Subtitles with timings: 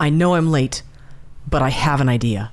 [0.00, 0.82] I know I'm late,
[1.50, 2.52] but I have an idea.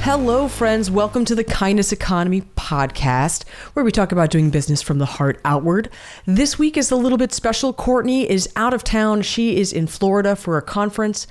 [0.00, 0.90] Hello, friends.
[0.90, 5.38] Welcome to the Kindness Economy podcast, where we talk about doing business from the heart
[5.44, 5.90] outward.
[6.24, 7.74] This week is a little bit special.
[7.74, 9.20] Courtney is out of town.
[9.20, 11.26] She is in Florida for a conference,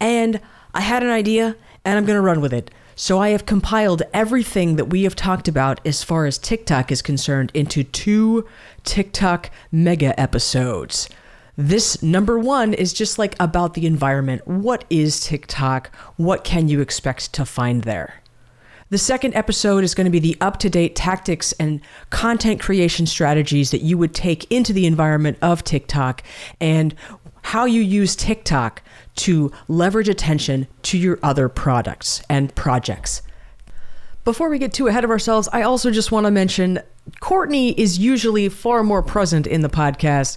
[0.00, 0.40] and
[0.74, 2.70] I had an idea, and I'm going to run with it.
[2.94, 7.00] So I have compiled everything that we have talked about as far as TikTok is
[7.00, 8.46] concerned into two
[8.84, 11.08] TikTok mega episodes.
[11.56, 14.46] This number one is just like about the environment.
[14.46, 15.94] What is TikTok?
[16.16, 18.20] What can you expect to find there?
[18.90, 21.80] The second episode is going to be the up to date tactics and
[22.10, 26.22] content creation strategies that you would take into the environment of TikTok
[26.60, 26.94] and
[27.42, 28.82] how you use TikTok
[29.20, 33.22] to leverage attention to your other products and projects.
[34.24, 36.80] Before we get too ahead of ourselves, I also just want to mention
[37.20, 40.36] Courtney is usually far more present in the podcast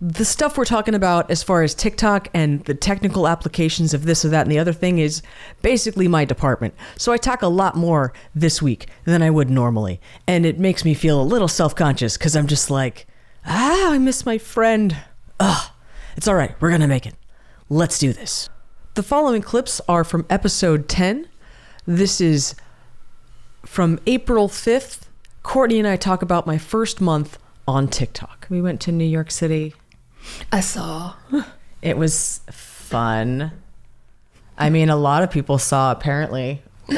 [0.00, 4.24] the stuff we're talking about as far as TikTok and the technical applications of this
[4.24, 5.22] or that and the other thing is
[5.62, 6.74] basically my department.
[6.98, 10.00] So I talk a lot more this week than I would normally.
[10.26, 13.06] And it makes me feel a little self conscious because I'm just like,
[13.46, 14.96] ah, I miss my friend.
[15.40, 15.70] Ugh.
[16.16, 16.54] It's all right.
[16.60, 17.14] We're going to make it.
[17.68, 18.48] Let's do this.
[18.94, 21.28] The following clips are from episode 10.
[21.86, 22.54] This is
[23.64, 25.02] from April 5th.
[25.42, 28.46] Courtney and I talk about my first month on TikTok.
[28.48, 29.74] We went to New York City
[30.52, 31.14] I saw.
[31.82, 33.52] It was fun.
[34.56, 36.62] I mean, a lot of people saw apparently.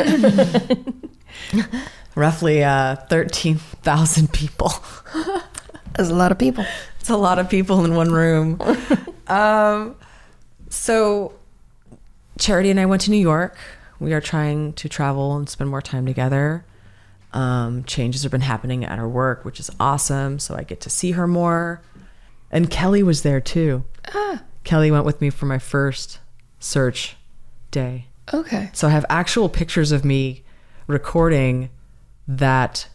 [2.15, 4.73] Roughly uh, 13,000 people.
[5.95, 6.65] That's a lot of people.
[7.01, 8.61] It's a lot of people in one room.
[9.27, 9.97] um,
[10.77, 11.35] so,
[12.39, 13.57] Charity and I went to New York.
[13.99, 16.65] We are trying to travel and spend more time together.
[17.33, 20.39] Um, changes have been happening at her work, which is awesome.
[20.39, 21.83] So I get to see her more.
[22.51, 23.85] And Kelly was there too.
[24.15, 24.43] Ah.
[24.65, 26.19] Kelly went with me for my first
[26.61, 27.17] search
[27.71, 28.07] day.
[28.33, 28.71] Okay.
[28.73, 30.45] So I have actual pictures of me
[30.87, 31.71] recording
[32.29, 32.89] that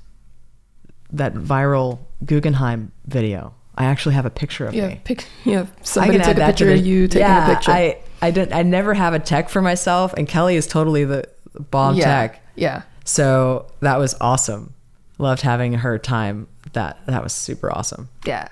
[1.12, 3.54] that viral Guggenheim video.
[3.82, 5.02] I actually have a picture of yeah, me.
[5.04, 7.72] Pic- yeah, somebody took a picture of you taking yeah, a picture.
[7.72, 11.28] I I didn't I never have a tech for myself and Kelly is totally the
[11.72, 12.46] bomb yeah, tech.
[12.56, 12.84] Yeah.
[13.06, 14.74] So that was awesome.
[15.18, 16.48] Loved having her time.
[16.74, 18.10] That that was super awesome.
[18.26, 18.48] Yeah.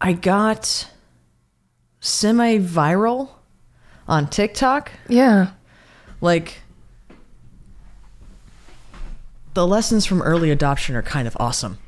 [0.00, 0.90] I got
[2.00, 3.30] semi viral
[4.08, 4.90] on TikTok.
[5.08, 5.50] Yeah.
[6.20, 6.62] Like,
[9.54, 11.78] the lessons from early adoption are kind of awesome.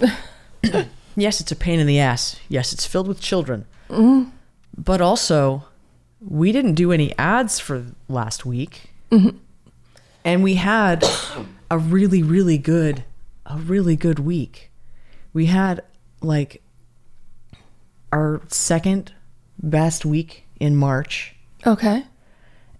[1.16, 2.36] yes, it's a pain in the ass.
[2.48, 3.66] Yes, it's filled with children.
[3.88, 4.30] Mm-hmm.
[4.76, 5.64] But also,
[6.20, 8.90] we didn't do any ads for last week.
[9.10, 9.36] Mm-hmm.
[10.24, 11.04] And we had
[11.70, 13.04] a really, really good,
[13.46, 14.70] a really good week.
[15.32, 15.82] We had
[16.20, 16.62] like
[18.12, 19.12] our second
[19.62, 21.34] best week in March.
[21.66, 22.04] Okay.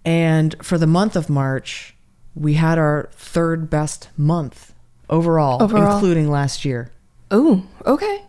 [0.05, 1.95] And for the month of March,
[2.35, 4.73] we had our third best month
[5.09, 5.95] overall, overall.
[5.95, 6.91] including last year.
[7.31, 8.23] Oh, okay.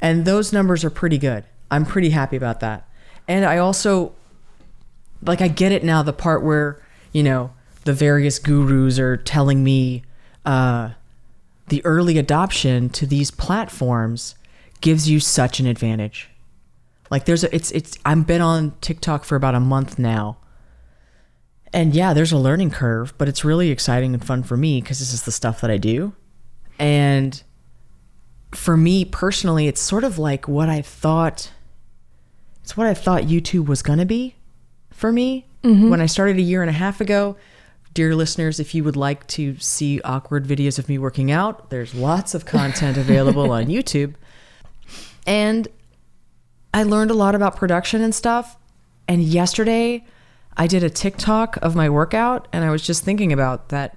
[0.00, 1.44] And those numbers are pretty good.
[1.70, 2.88] I'm pretty happy about that.
[3.26, 4.12] And I also
[5.22, 6.80] like I get it now the part where,
[7.12, 7.52] you know,
[7.84, 10.02] the various gurus are telling me
[10.44, 10.90] uh
[11.68, 14.34] the early adoption to these platforms
[14.80, 16.30] gives you such an advantage.
[17.10, 20.38] Like there's a it's it's I've been on TikTok for about a month now.
[21.72, 25.00] And yeah, there's a learning curve, but it's really exciting and fun for me because
[25.00, 26.14] this is the stuff that I do.
[26.78, 27.42] And
[28.52, 31.50] for me personally, it's sort of like what I thought
[32.68, 34.34] it's what I thought YouTube was going to be
[34.90, 35.88] for me mm-hmm.
[35.88, 37.34] when I started a year and a half ago.
[37.94, 41.94] Dear listeners, if you would like to see awkward videos of me working out, there's
[41.94, 44.16] lots of content available on YouTube.
[45.26, 45.66] And
[46.74, 48.58] I learned a lot about production and stuff.
[49.08, 50.04] And yesterday,
[50.54, 53.96] I did a TikTok of my workout, and I was just thinking about that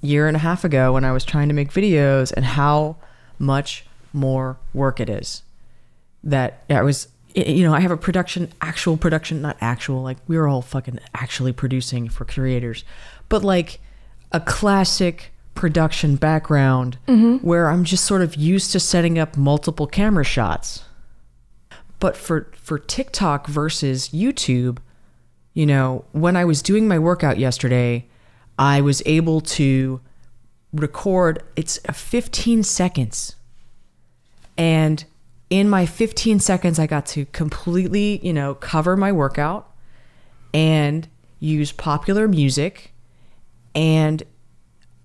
[0.00, 2.96] year and a half ago when I was trying to make videos and how
[3.38, 5.42] much more work it is.
[6.22, 10.36] That I was, you know, I have a production, actual production, not actual, like we
[10.36, 12.84] were all fucking actually producing for creators,
[13.28, 13.80] but like
[14.32, 17.46] a classic production background mm-hmm.
[17.46, 20.84] where I'm just sort of used to setting up multiple camera shots
[22.04, 24.76] but for for TikTok versus YouTube,
[25.54, 28.06] you know, when I was doing my workout yesterday,
[28.58, 30.02] I was able to
[30.74, 33.36] record it's 15 seconds.
[34.56, 35.04] And
[35.50, 39.70] in my 15 seconds I got to completely, you know, cover my workout
[40.52, 41.08] and
[41.40, 42.92] use popular music
[43.74, 44.22] and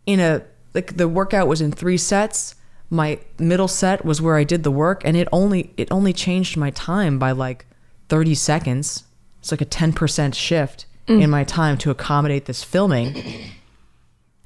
[0.05, 0.43] in a
[0.73, 2.55] like the workout was in 3 sets.
[2.91, 6.57] My middle set was where I did the work and it only it only changed
[6.57, 7.65] my time by like
[8.09, 9.03] 30 seconds.
[9.39, 11.21] It's like a 10% shift mm.
[11.21, 13.23] in my time to accommodate this filming.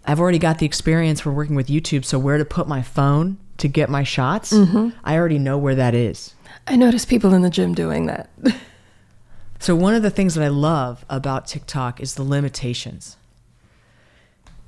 [0.06, 3.38] I've already got the experience for working with YouTube, so where to put my phone
[3.58, 4.90] to get my shots, mm-hmm.
[5.04, 6.36] I already know where that is.
[6.68, 8.30] I notice people in the gym doing that.
[9.60, 13.18] so, one of the things that I love about TikTok is the limitations.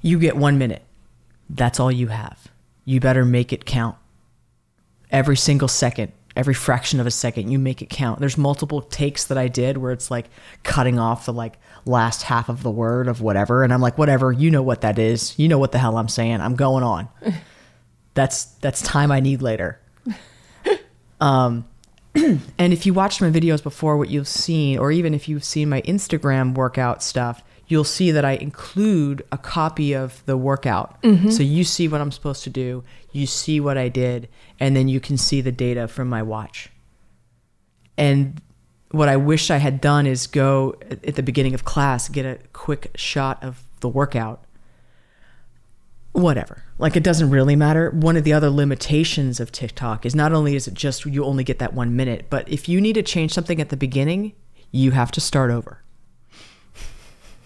[0.01, 0.83] You get one minute,
[1.49, 2.47] that's all you have.
[2.85, 3.97] You better make it count.
[5.09, 8.19] Every single second, every fraction of a second, you make it count.
[8.19, 10.27] There's multiple takes that I did where it's like
[10.63, 13.63] cutting off the like last half of the word of whatever.
[13.63, 15.37] And I'm like, whatever, you know what that is.
[15.37, 16.41] You know what the hell I'm saying.
[16.41, 17.07] I'm going on.
[18.13, 19.79] that's that's time I need later.
[21.21, 21.65] um
[22.15, 25.67] and if you watched my videos before, what you've seen, or even if you've seen
[25.67, 31.01] my Instagram workout stuff, you'll see that I include a copy of the workout.
[31.01, 31.29] Mm-hmm.
[31.29, 34.29] So you see what I'm supposed to do, you see what I did,
[34.59, 36.69] and then you can see the data from my watch.
[37.97, 38.41] And
[38.95, 42.39] what I wish I had done is go at the beginning of class, get a
[42.53, 44.43] quick shot of the workout.
[46.13, 46.63] Whatever.
[46.77, 47.91] Like it doesn't really matter.
[47.91, 51.43] One of the other limitations of TikTok is not only is it just you only
[51.43, 54.33] get that one minute, but if you need to change something at the beginning,
[54.71, 55.81] you have to start over.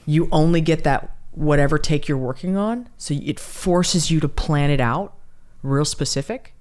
[0.05, 2.89] You only get that whatever take you're working on.
[2.97, 5.15] So it forces you to plan it out
[5.63, 6.53] real specific.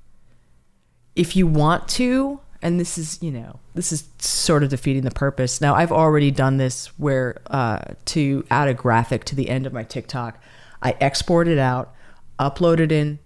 [1.14, 5.10] If you want to, and this is you know this is sort of defeating the
[5.10, 5.60] purpose.
[5.60, 9.72] Now i've already done this where uh, to add a graphic to the end of
[9.72, 10.42] my tiktok.
[10.82, 11.94] I export it out
[12.38, 13.18] upload it in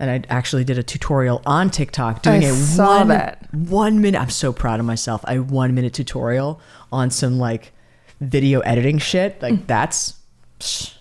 [0.00, 3.46] and i actually did a tutorial on tiktok doing I a one, that.
[3.54, 5.24] one minute i'm so proud of myself.
[5.28, 6.60] A one minute tutorial
[6.92, 7.72] on some like
[8.20, 9.40] video editing shit.
[9.40, 9.66] Like mm.
[9.66, 10.14] that's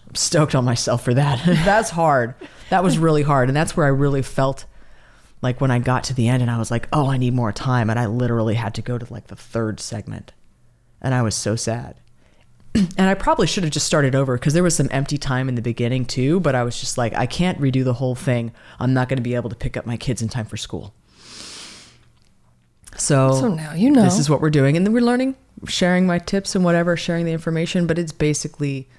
[0.08, 1.44] i'm stoked on myself for that.
[1.46, 2.36] That's hard.
[2.70, 4.66] That was really hard and that's where i really felt
[5.42, 7.52] like when I got to the end and I was like, oh, I need more
[7.52, 7.90] time.
[7.90, 10.34] And I literally had to go to like the third segment.
[11.02, 11.96] And I was so sad.
[12.76, 15.56] and I probably should have just started over because there was some empty time in
[15.56, 16.40] the beginning too.
[16.40, 18.52] But I was just like, I can't redo the whole thing.
[18.80, 20.94] I'm not going to be able to pick up my kids in time for school.
[22.98, 24.04] So, so now you know.
[24.04, 24.76] This is what we're doing.
[24.76, 25.36] And then we're learning,
[25.68, 27.88] sharing my tips and whatever, sharing the information.
[27.88, 28.90] But it's basically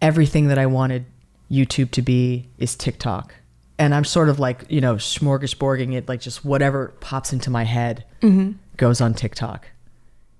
[0.00, 1.04] everything that I wanted
[1.50, 3.34] YouTube to be is TikTok
[3.78, 7.64] and I'm sort of like you know smorgasbording it like just whatever pops into my
[7.64, 8.52] head mm-hmm.
[8.76, 9.66] goes on TikTok,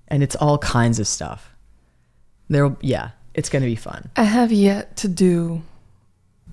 [0.07, 1.55] and it's all kinds of stuff.
[2.49, 4.09] There, yeah, it's gonna be fun.
[4.15, 5.63] I have yet to do,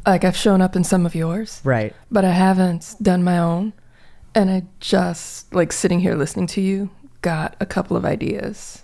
[0.07, 1.95] like I've shown up in some of yours, right?
[2.11, 3.73] But I haven't done my own,
[4.35, 6.91] and I just like sitting here listening to you
[7.23, 8.83] got a couple of ideas.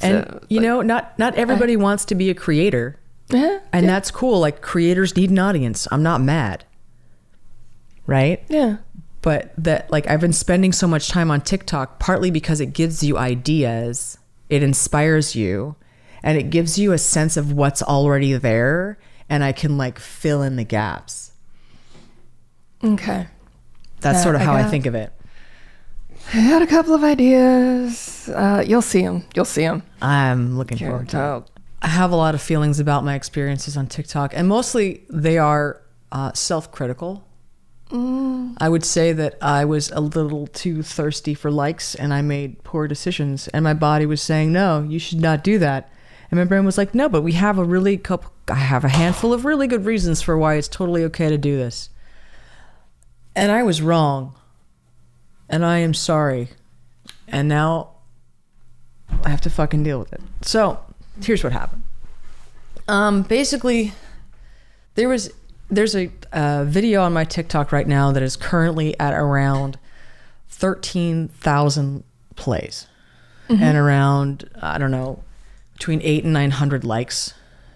[0.00, 2.98] And so, you like, know, not not everybody I, wants to be a creator
[3.30, 3.92] yeah, and yeah.
[3.92, 4.40] that's cool.
[4.40, 5.88] Like creators need an audience.
[5.90, 6.64] I'm not mad.
[8.06, 8.42] Right?
[8.48, 8.78] Yeah.
[9.20, 13.02] But that like I've been spending so much time on TikTok partly because it gives
[13.02, 15.76] you ideas, it inspires you,
[16.22, 18.98] and it gives you a sense of what's already there
[19.28, 21.32] and I can like fill in the gaps.
[22.82, 23.26] Okay.
[24.00, 25.12] That's sort of how I, got, I think of it.
[26.32, 28.28] I had a couple of ideas.
[28.28, 29.24] Uh, you'll see them.
[29.34, 29.82] You'll see them.
[30.00, 31.50] I'm looking forward to it.
[31.80, 35.82] I have a lot of feelings about my experiences on TikTok, and mostly they are
[36.10, 37.24] uh, self critical.
[37.90, 38.56] Mm.
[38.58, 42.62] I would say that I was a little too thirsty for likes and I made
[42.62, 45.90] poor decisions, and my body was saying, No, you should not do that.
[46.30, 48.90] And my brain was like, No, but we have a really couple, I have a
[48.90, 51.88] handful of really good reasons for why it's totally okay to do this.
[53.34, 54.34] And I was wrong.
[55.48, 56.48] And I am sorry.
[57.26, 57.92] And now
[59.24, 60.20] I have to fucking deal with it.
[60.42, 60.80] So,
[61.22, 61.82] here's what happened.
[62.86, 63.92] Um, basically,
[64.94, 65.30] there was
[65.70, 69.78] there's a, a video on my TikTok right now that is currently at around
[70.48, 72.04] thirteen thousand
[72.36, 72.86] plays,
[73.48, 73.62] mm-hmm.
[73.62, 75.22] and around I don't know
[75.74, 77.34] between eight and nine hundred likes,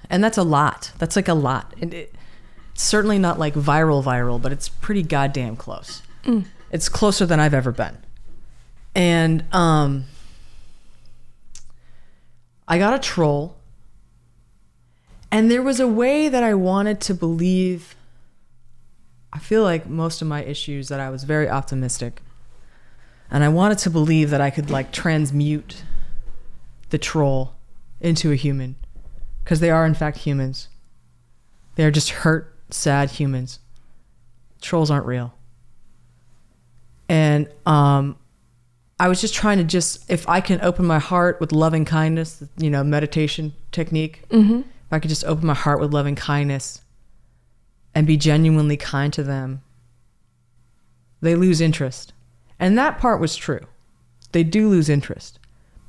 [0.09, 0.93] and that's a lot.
[0.99, 2.15] That's like a lot, and it,
[2.73, 6.03] it's certainly not like viral viral, but it's pretty goddamn close.
[6.25, 6.47] Mm.
[6.71, 7.99] It's closer than I've ever been,
[8.95, 10.07] and um
[12.73, 13.55] I got a troll.
[15.31, 17.95] And there was a way that I wanted to believe.
[19.31, 22.23] I feel like most of my issues that I was very optimistic.
[23.31, 25.85] And I wanted to believe that I could like transmute
[26.89, 27.57] the troll
[28.01, 28.77] into a human.
[29.45, 30.69] Because they are, in fact, humans.
[31.75, 33.59] They are just hurt, sad humans.
[34.63, 35.35] Trolls aren't real.
[37.07, 38.17] And um,
[39.03, 42.41] I was just trying to just if I can open my heart with loving kindness,
[42.57, 44.23] you know, meditation technique.
[44.29, 44.61] Mm-hmm.
[44.61, 46.83] If I could just open my heart with loving kindness
[47.97, 49.63] and be genuinely kind to them,
[51.21, 52.13] they lose interest.
[52.61, 53.67] And that part was true.
[54.31, 55.41] They do lose interest,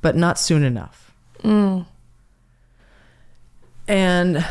[0.02, 1.14] but not soon enough.
[1.44, 1.86] Mm.
[3.86, 4.44] And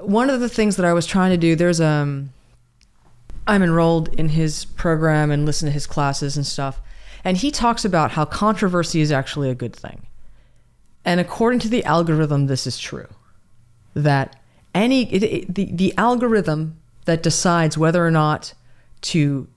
[0.00, 2.32] one of the things that I was trying to do, there's um
[3.46, 6.80] I'm enrolled in his program and listen to his classes and stuff.
[7.24, 10.06] And he talks about how controversy is actually a good thing.
[11.04, 13.08] And according to the algorithm, this is true.
[13.94, 14.36] That
[14.74, 18.52] any it, it, the the algorithm that decides whether or not
[19.00, 19.48] to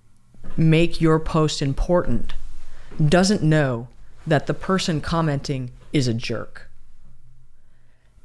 [0.55, 2.34] make your post important
[3.03, 3.88] doesn't know
[4.25, 6.69] that the person commenting is a jerk.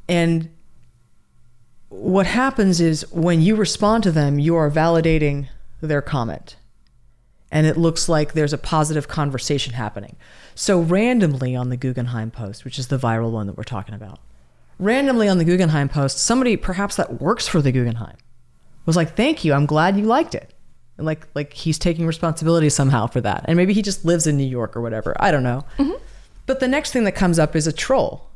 [0.08, 0.50] And
[1.88, 5.48] what happens is when you respond to them, you are validating
[5.80, 6.56] their comment.
[7.50, 10.16] And it looks like there's a positive conversation happening.
[10.54, 14.18] So, randomly on the Guggenheim post, which is the viral one that we're talking about,
[14.78, 18.16] randomly on the Guggenheim post, somebody perhaps that works for the Guggenheim
[18.86, 20.52] was like, Thank you, I'm glad you liked it.
[20.96, 23.44] And like, like he's taking responsibility somehow for that.
[23.46, 25.16] And maybe he just lives in New York or whatever.
[25.18, 25.64] I don't know.
[25.78, 26.02] Mm-hmm.
[26.46, 28.28] But the next thing that comes up is a troll.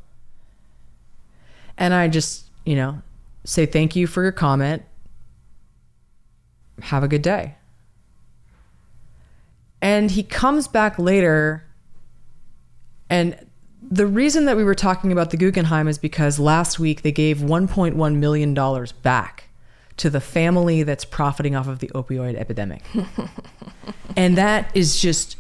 [1.76, 3.02] And I just, you know,
[3.44, 4.82] say thank you for your comment.
[6.82, 7.54] Have a good day.
[9.80, 11.64] And he comes back later.
[13.08, 13.46] And
[13.82, 17.38] the reason that we were talking about the Guggenheim is because last week they gave
[17.38, 19.44] $1.1 million back
[19.98, 22.82] to the family that's profiting off of the opioid epidemic.
[24.16, 25.36] and that is just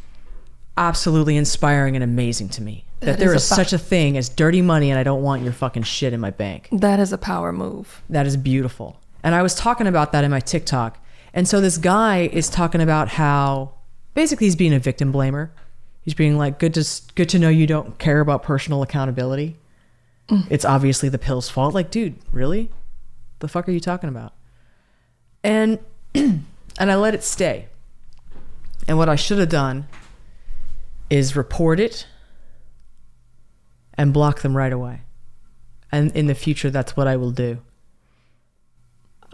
[0.76, 2.84] absolutely inspiring and amazing to me.
[3.00, 5.22] That, That there is is a such a thing as dirty money and I don't
[5.22, 6.68] want your fucking shit in my bank.
[6.72, 8.02] That is a power move.
[8.10, 8.98] That is beautiful.
[9.22, 10.98] And I was talking about that in my TikTok.
[11.32, 13.74] And so this guy is talking about how
[14.14, 15.50] basically he's being a victim blamer.
[16.02, 19.56] He's being like, good to good to know you don't care about personal accountability.
[20.28, 20.46] Mm.
[20.50, 21.74] It's obviously the pill's fault.
[21.74, 22.70] Like, dude, really?
[23.40, 24.32] The fuck are you talking about?
[25.44, 25.78] And
[26.14, 26.44] and
[26.78, 27.68] I let it stay.
[28.86, 29.86] And what I should have done
[31.10, 32.06] is report it
[33.94, 35.02] and block them right away.
[35.90, 37.58] And in the future, that's what I will do.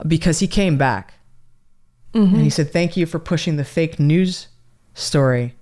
[0.07, 1.15] Because he came back
[2.15, 2.49] and he mm-hmm.
[2.49, 4.49] said, Thank you for pushing the fake news
[4.95, 5.55] story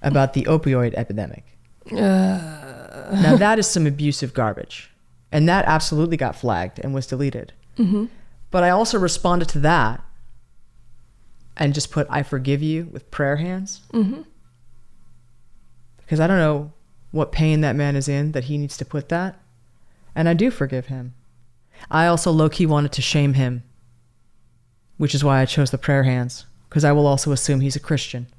[0.00, 1.44] about the opioid epidemic.
[1.90, 3.18] Uh.
[3.22, 4.90] now, that is some abusive garbage.
[5.32, 7.52] And that absolutely got flagged and was deleted.
[7.76, 8.06] Mm-hmm.
[8.50, 10.02] But I also responded to that
[11.56, 13.82] and just put, I forgive you with prayer hands.
[13.92, 14.22] Mm-hmm.
[15.98, 16.72] Because I don't know
[17.10, 19.40] what pain that man is in that he needs to put that.
[20.14, 21.14] And I do forgive him.
[21.90, 23.62] I also low key wanted to shame him,
[24.98, 27.80] which is why I chose the prayer hands, because I will also assume he's a
[27.80, 28.26] Christian.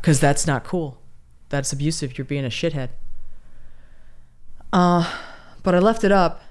[0.00, 0.98] Because that's not cool.
[1.48, 2.18] That's abusive.
[2.18, 2.88] You're being a shithead.
[4.72, 5.08] Uh,
[5.62, 6.42] but I left it up.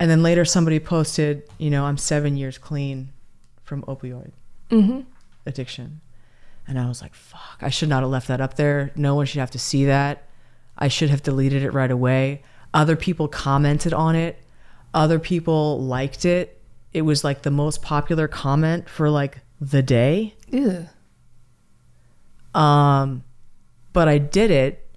[0.00, 3.12] And then later somebody posted, you know, I'm seven years clean
[3.62, 4.32] from opioid
[4.70, 5.02] Mm-hmm.
[5.46, 6.00] addiction.
[6.66, 8.90] And I was like, fuck, I should not have left that up there.
[8.96, 10.24] No one should have to see that.
[10.76, 12.42] I should have deleted it right away.
[12.72, 14.42] Other people commented on it.
[14.94, 16.62] Other people liked it.
[16.92, 20.34] It was like the most popular comment for like the day.
[20.48, 20.86] Ew.
[22.54, 23.24] Um,
[23.92, 24.88] but I did it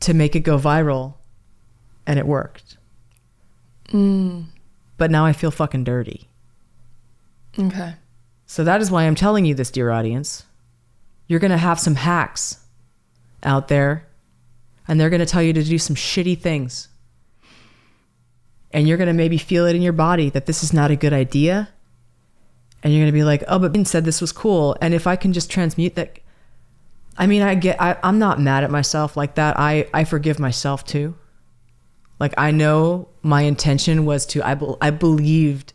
[0.00, 1.14] to make it go viral
[2.06, 2.76] and it worked.
[3.88, 4.44] Mm.
[4.98, 6.28] But now I feel fucking dirty.
[7.58, 7.94] Okay.
[8.46, 10.44] So that is why I'm telling you this, dear audience.
[11.26, 12.58] You're going to have some hacks
[13.42, 14.06] out there,
[14.86, 16.88] and they're going to tell you to do some shitty things.
[18.72, 20.96] And you're going to maybe feel it in your body that this is not a
[20.96, 21.70] good idea.
[22.82, 24.76] And you're going to be like, oh, but Ben said this was cool.
[24.80, 26.18] And if I can just transmute that.
[27.16, 29.58] I mean, I get, I, I'm not mad at myself like that.
[29.58, 31.16] I, I forgive myself too.
[32.20, 35.72] Like, I know my intention was to, I, bel I believed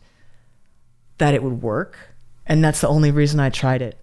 [1.18, 1.98] that it would work.
[2.46, 3.98] And that's the only reason I tried it.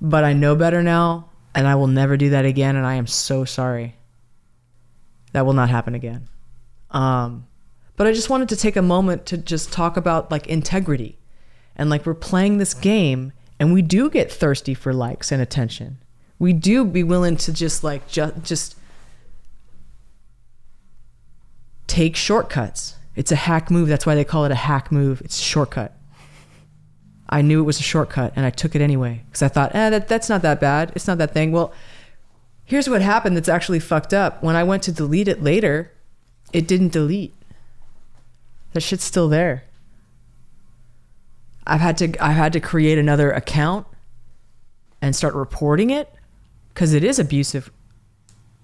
[0.00, 2.76] But I know better now, and I will never do that again.
[2.76, 3.96] And I am so sorry.
[5.32, 6.28] That will not happen again.
[6.90, 7.46] Um,
[7.96, 11.18] but I just wanted to take a moment to just talk about like integrity.
[11.76, 15.98] And like we're playing this game, and we do get thirsty for likes and attention.
[16.38, 18.76] We do be willing to just like just just
[21.86, 22.96] take shortcuts.
[23.14, 23.88] It's a hack move.
[23.88, 25.20] That's why they call it a hack move.
[25.20, 25.94] It's a shortcut.
[27.28, 29.90] I knew it was a shortcut and I took it anyway because I thought, eh,
[29.90, 30.92] that, that's not that bad.
[30.94, 31.52] It's not that thing.
[31.52, 31.72] Well,
[32.64, 34.42] here's what happened that's actually fucked up.
[34.42, 35.92] When I went to delete it later,
[36.52, 37.34] it didn't delete.
[38.72, 39.64] That shit's still there.
[41.66, 43.86] I've had to I've had to create another account
[45.00, 46.12] and start reporting it
[46.72, 47.70] because it is abusive.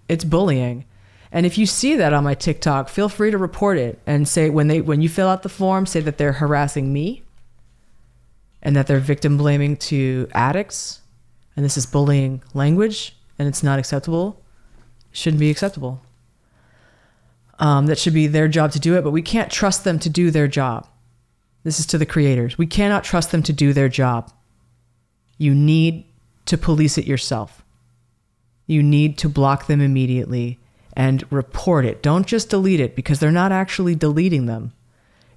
[0.09, 0.85] It's bullying.
[1.31, 4.49] And if you see that on my TikTok, feel free to report it and say
[4.49, 7.23] when they when you fill out the form, say that they're harassing me
[8.62, 11.03] and that they're victim blaming to addicts
[11.55, 14.43] and this is bullying language and it's not acceptable.
[15.12, 16.03] Shouldn't be acceptable.
[17.61, 20.09] Um, that should be their job to do it, but we can't trust them to
[20.09, 20.87] do their job.
[21.65, 22.57] This is to the creators.
[22.57, 24.33] We cannot trust them to do their job.
[25.38, 26.07] You need
[26.47, 27.65] to police it yourself.
[28.67, 30.59] You need to block them immediately
[30.93, 32.03] and report it.
[32.03, 34.73] Don't just delete it because they're not actually deleting them.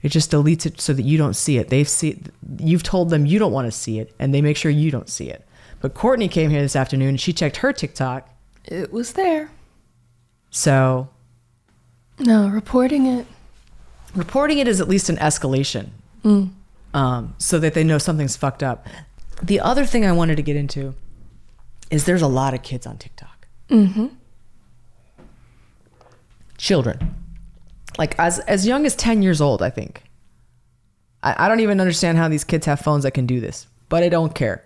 [0.01, 1.69] It just deletes it so that you don't see it.
[1.69, 2.21] They've see
[2.59, 5.09] you've told them you don't want to see it and they make sure you don't
[5.09, 5.45] see it.
[5.79, 8.27] But Courtney came here this afternoon and she checked her TikTok.
[8.65, 9.51] It was there.
[10.49, 11.09] So
[12.21, 13.25] No, reporting it.
[14.15, 15.89] reporting it is at least an escalation
[16.93, 18.85] um, so that they know something's fucked up.
[19.41, 20.93] The other thing I wanted to get into
[21.89, 23.47] is there's a lot of kids on TikTok.
[23.69, 24.07] Mm-hmm.
[26.57, 27.15] Children,
[27.97, 30.03] like as as young as ten years old, I think.
[31.23, 34.03] I, I don't even understand how these kids have phones that can do this, but
[34.03, 34.63] I don't care.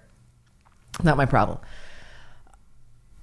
[1.03, 1.57] Not my problem.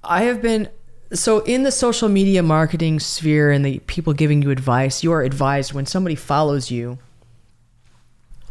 [0.03, 0.69] I have been
[1.13, 5.03] so in the social media marketing sphere and the people giving you advice.
[5.03, 6.97] You are advised when somebody follows you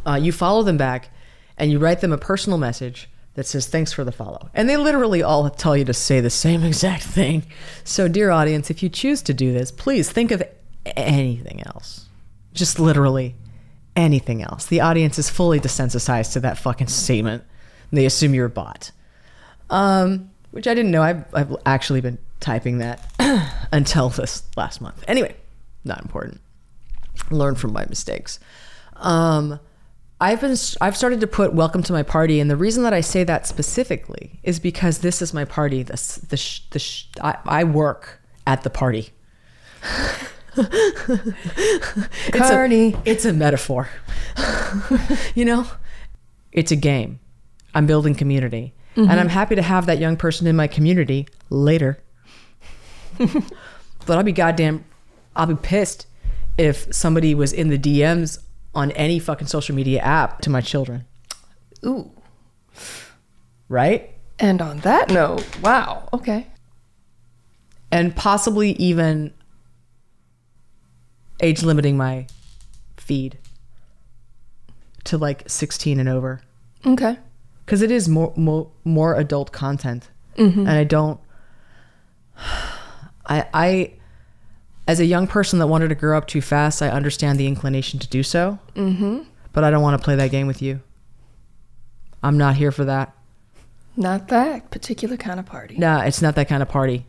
[0.05, 1.09] uh, you follow them back
[1.57, 4.49] and you write them a personal message that says thanks for the follow.
[4.53, 7.43] And they literally all tell you to say the same exact thing.
[7.83, 10.43] So dear audience if you choose to do this please think of
[10.85, 12.07] anything else.
[12.53, 13.35] Just literally
[13.95, 14.65] anything else.
[14.65, 17.43] The audience is fully desensitized to that fucking statement.
[17.91, 18.91] They assume you're a bot.
[19.69, 21.01] Um, which i didn't know.
[21.01, 23.01] I've, I've actually been typing that
[23.71, 25.35] until this last month anyway
[25.83, 26.39] not important
[27.31, 28.39] learn from my mistakes
[28.97, 29.59] um,
[30.23, 33.01] I've been I've started to put welcome to my party, and the reason that I
[33.01, 35.83] say that specifically is because this is my party.
[35.83, 39.09] This the sh, the sh, I, I work at the party.
[40.55, 40.69] it's.
[42.95, 43.89] A, it's a metaphor.
[45.35, 45.67] you know,
[46.53, 47.19] it's a game.
[47.73, 48.73] I'm building community,
[49.09, 52.01] and I'm happy to have that young person in my community later.
[54.05, 54.85] but I'll be goddamn,
[55.35, 56.07] I'll be pissed
[56.57, 58.39] if somebody was in the DMs
[58.75, 61.05] on any fucking social media app to my children,
[61.85, 62.11] Ooh.
[63.69, 64.11] right?
[64.39, 66.09] And on that note, wow.
[66.11, 66.47] Okay.
[67.91, 69.33] And possibly even
[71.41, 72.25] age limiting my
[72.97, 73.37] feed
[75.03, 76.41] to like 16 and over
[76.85, 77.17] Okay.
[77.65, 80.59] because it is more more, more adult content mm-hmm.
[80.61, 81.19] and i don't
[83.27, 83.93] i i
[84.87, 87.99] as a young person that wanted to grow up too fast i understand the inclination
[87.99, 89.19] to do so mm-hmm.
[89.51, 90.79] but i don't want to play that game with you
[92.21, 93.13] i'm not here for that
[93.95, 95.77] Not that particular kind of party.
[95.77, 97.05] nah it's not that kind of party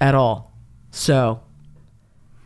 [0.00, 0.52] at all
[0.90, 1.40] so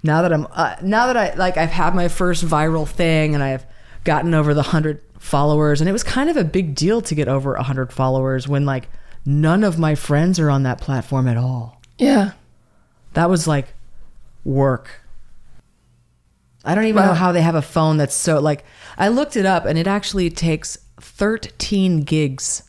[0.02, 3.42] now that i'm uh, now that i like i've had my first viral thing and
[3.42, 3.64] i've
[4.04, 7.28] gotten over the 100 followers and it was kind of a big deal to get
[7.28, 8.88] over 100 followers when like
[9.24, 12.32] none of my friends are on that platform at all Yeah.
[13.14, 13.74] That was like
[14.44, 15.00] work
[16.64, 18.64] i don't even know how they have a phone that's so like
[18.98, 22.62] i looked it up and it actually takes 13 gigs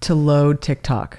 [0.00, 1.18] to load tiktok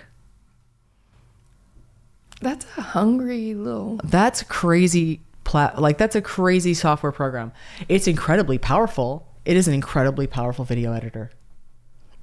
[2.41, 3.99] That's a hungry little.
[4.03, 5.19] That's crazy.
[5.43, 7.51] Plat- like that's a crazy software program.
[7.89, 9.27] It's incredibly powerful.
[9.43, 11.31] It is an incredibly powerful video editor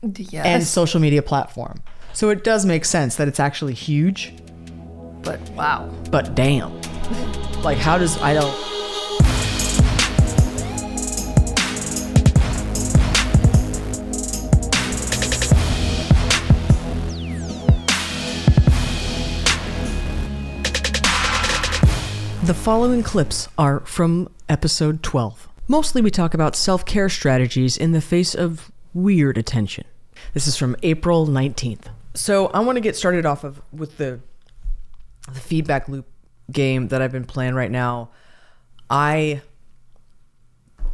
[0.03, 0.47] Yes.
[0.47, 1.83] and social media platform.
[2.15, 4.33] So it does make sense that it's actually huge.
[5.27, 5.91] But wow.
[6.12, 6.81] But damn,
[7.62, 8.57] like how does I don't.
[22.47, 25.49] The following clips are from episode 12.
[25.67, 29.85] Mostly we talk about self care strategies in the face of weird attention.
[30.35, 31.87] This is from April 19th.
[32.15, 34.21] So I want to get started off of with the
[35.27, 36.07] the feedback loop
[36.51, 38.11] game that I've been playing right now.
[38.89, 39.43] I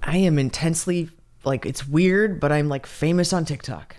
[0.03, 1.11] I am intensely
[1.45, 3.97] like it's weird, but I'm like famous on TikTok.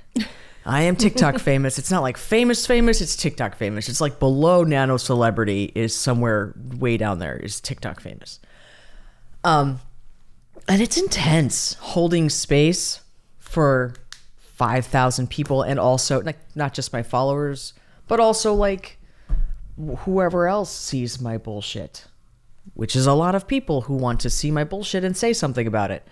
[0.65, 1.77] I am TikTok famous.
[1.77, 3.89] It's not like famous famous, it's TikTok famous.
[3.89, 8.39] It's like below nano celebrity is somewhere way down there is TikTok famous.
[9.43, 9.79] Um
[10.67, 13.01] and it's intense holding space
[13.39, 13.93] for
[14.37, 17.73] 5,000 people and also like not just my followers,
[18.07, 18.97] but also like
[19.99, 22.05] whoever else sees my bullshit,
[22.73, 25.67] which is a lot of people who want to see my bullshit and say something
[25.67, 26.07] about it.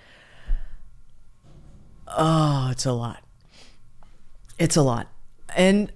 [2.07, 3.23] Oh, it's a lot.
[4.59, 5.07] It's a lot.
[5.55, 5.91] And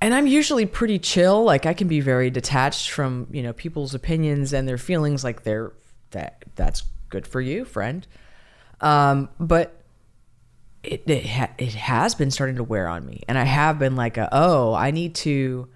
[0.00, 1.44] and I'm usually pretty chill.
[1.44, 5.42] Like I can be very detached from, you know, people's opinions and their feelings like
[5.42, 5.72] they're
[6.10, 8.06] that that's good for you, friend.
[8.80, 9.82] Um, but
[10.82, 13.96] it it, ha- it has been starting to wear on me, and I have been
[13.96, 15.68] like, a, oh, I need to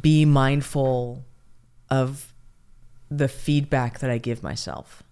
[0.00, 1.24] be mindful
[1.90, 2.32] of
[3.10, 5.02] the feedback that I give myself,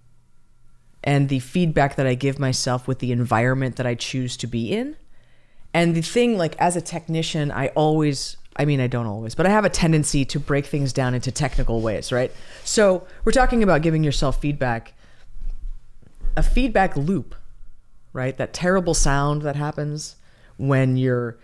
[1.04, 4.72] and the feedback that I give myself with the environment that I choose to be
[4.72, 4.96] in.
[5.74, 9.46] And the thing, like as a technician, I always I mean, I don't always, but
[9.46, 12.30] I have a tendency to break things down into technical ways, right?
[12.64, 14.92] So we're talking about giving yourself feedback.
[16.36, 17.34] A feedback loop,
[18.12, 18.36] right?
[18.36, 20.16] That terrible sound that happens
[20.58, 21.38] when your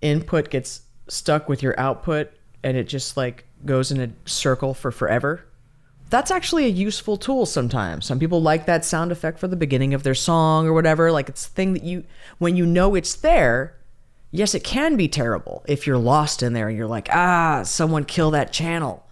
[0.00, 2.32] input gets stuck with your output
[2.64, 5.44] and it just like goes in a circle for forever.
[6.10, 8.06] That's actually a useful tool sometimes.
[8.06, 11.12] Some people like that sound effect for the beginning of their song or whatever.
[11.12, 12.04] Like it's a thing that you,
[12.38, 13.76] when you know it's there,
[14.30, 18.04] yes, it can be terrible if you're lost in there and you're like, ah, someone
[18.04, 19.06] kill that channel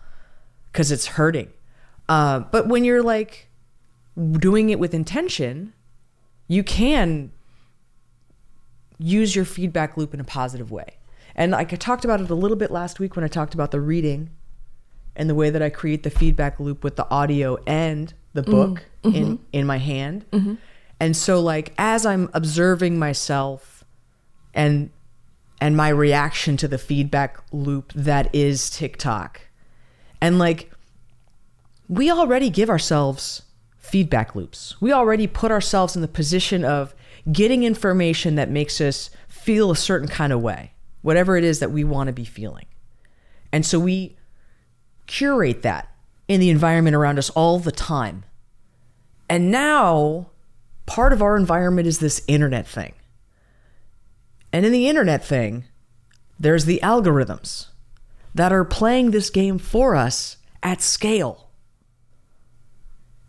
[0.70, 1.52] because it's hurting.
[2.08, 3.48] Uh, but when you're like
[4.32, 5.72] doing it with intention,
[6.48, 7.32] you can
[8.98, 10.96] use your feedback loop in a positive way.
[11.34, 13.70] And like I talked about it a little bit last week when I talked about
[13.70, 14.30] the reading
[15.16, 18.84] and the way that I create the feedback loop with the audio and the book
[19.04, 19.16] mm-hmm.
[19.16, 20.24] in in my hand.
[20.30, 20.54] Mm-hmm.
[21.00, 23.84] And so like as I'm observing myself
[24.54, 24.90] and
[25.62, 29.42] and my reaction to the feedback loop that is TikTok.
[30.20, 30.72] And like,
[31.88, 33.42] we already give ourselves
[33.78, 34.80] feedback loops.
[34.80, 36.96] We already put ourselves in the position of
[37.30, 41.70] getting information that makes us feel a certain kind of way, whatever it is that
[41.70, 42.66] we want to be feeling.
[43.52, 44.16] And so we
[45.06, 45.94] curate that
[46.28, 48.24] in the environment around us all the time.
[49.28, 50.28] And now
[50.86, 52.94] part of our environment is this internet thing.
[54.52, 55.64] And in the internet thing,
[56.38, 57.68] there's the algorithms
[58.34, 61.48] that are playing this game for us at scale.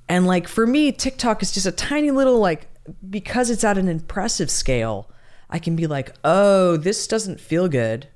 [0.09, 2.67] And like for me, TikTok is just a tiny little like
[3.09, 5.09] because it's at an impressive scale,
[5.53, 8.07] I can be like, "Oh, this doesn't feel good."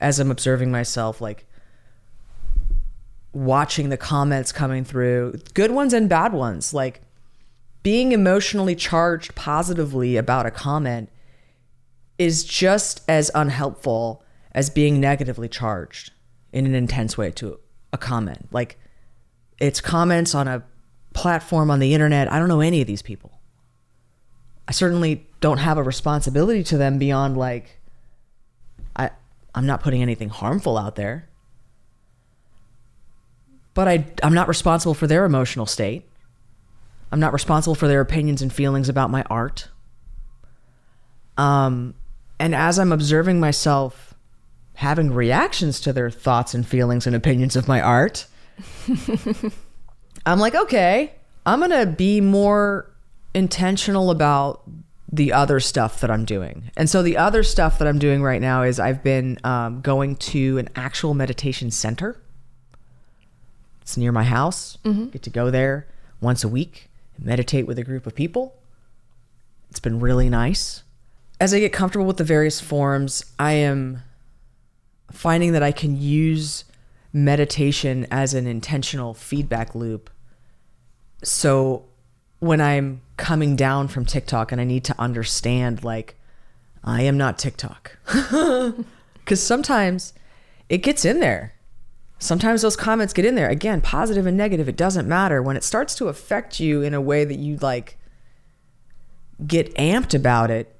[0.00, 1.46] As I'm observing myself like
[3.32, 7.02] watching the comments coming through, good ones and bad ones, like
[7.82, 11.08] being emotionally charged positively about a comment
[12.18, 14.22] is just as unhelpful
[14.52, 16.12] as being negatively charged
[16.52, 17.58] in an intense way to
[17.92, 18.48] a comment.
[18.50, 18.78] Like
[19.58, 20.64] it's comments on a
[21.14, 22.30] platform on the internet.
[22.30, 23.40] I don't know any of these people.
[24.68, 27.78] I certainly don't have a responsibility to them beyond like
[28.94, 29.10] I
[29.54, 31.28] I'm not putting anything harmful out there.
[33.74, 36.08] But I I'm not responsible for their emotional state.
[37.12, 39.68] I'm not responsible for their opinions and feelings about my art.
[41.36, 41.94] Um
[42.38, 44.14] and as I'm observing myself
[44.74, 48.26] having reactions to their thoughts and feelings and opinions of my art,
[50.26, 52.90] I'm like, okay, I'm going to be more
[53.34, 54.62] intentional about
[55.12, 56.70] the other stuff that I'm doing.
[56.76, 60.16] And so the other stuff that I'm doing right now is I've been um, going
[60.16, 62.20] to an actual meditation center.
[63.82, 64.78] It's near my house.
[64.84, 65.06] Mm-hmm.
[65.06, 65.88] Get to go there
[66.20, 68.56] once a week and meditate with a group of people.
[69.68, 70.84] It's been really nice
[71.40, 74.02] as I get comfortable with the various forms, I am
[75.10, 76.64] finding that I can use
[77.12, 80.10] meditation as an intentional feedback loop.
[81.24, 81.86] So
[82.40, 86.16] when I'm coming down from TikTok and I need to understand, like,
[86.82, 87.96] I am not TikTok.
[89.30, 90.12] Because sometimes
[90.68, 91.54] it gets in there.
[92.18, 93.48] Sometimes those comments get in there.
[93.48, 95.40] Again, positive and negative, it doesn't matter.
[95.40, 97.96] When it starts to affect you in a way that you like
[99.46, 100.74] get amped about it,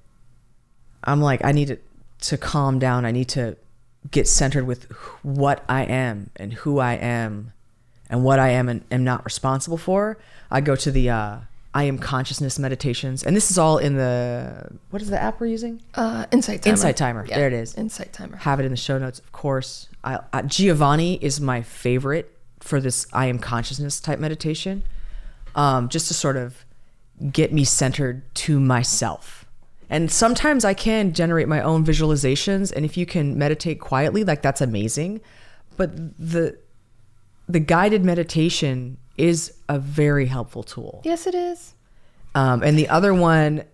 [1.04, 1.78] I'm like, I need to,
[2.22, 3.04] to calm down.
[3.04, 3.56] I need to
[4.10, 4.90] get centered with
[5.22, 7.52] what I am and who I am
[8.08, 10.18] and what I am and am not responsible for.
[10.50, 11.36] I go to the uh,
[11.72, 15.46] I am consciousness meditations, and this is all in the what is the app we're
[15.46, 15.80] using?
[15.94, 16.72] Uh, Insight Timer.
[16.72, 17.26] Insight Timer.
[17.28, 17.36] Yeah.
[17.36, 17.74] There it is.
[17.76, 18.36] Insight Timer.
[18.38, 19.88] Have it in the show notes, of course.
[20.02, 24.82] I, I, Giovanni is my favorite for this I am consciousness type meditation,
[25.54, 26.64] um, just to sort of
[27.30, 29.40] get me centered to myself
[29.90, 32.72] and sometimes I can generate my own visualizations.
[32.72, 35.20] And if you can meditate quietly, like that's amazing.
[35.76, 36.56] But the
[37.48, 41.02] the guided meditation is a very helpful tool.
[41.04, 41.74] Yes, it is.
[42.34, 43.64] Um, and the other one,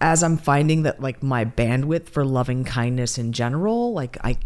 [0.00, 4.38] as I'm finding that like my bandwidth for loving kindness in general, like I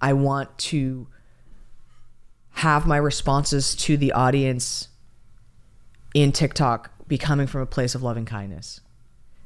[0.00, 1.06] I want to
[2.52, 4.88] have my responses to the audience
[6.14, 8.80] in TikTok be coming from a place of loving kindness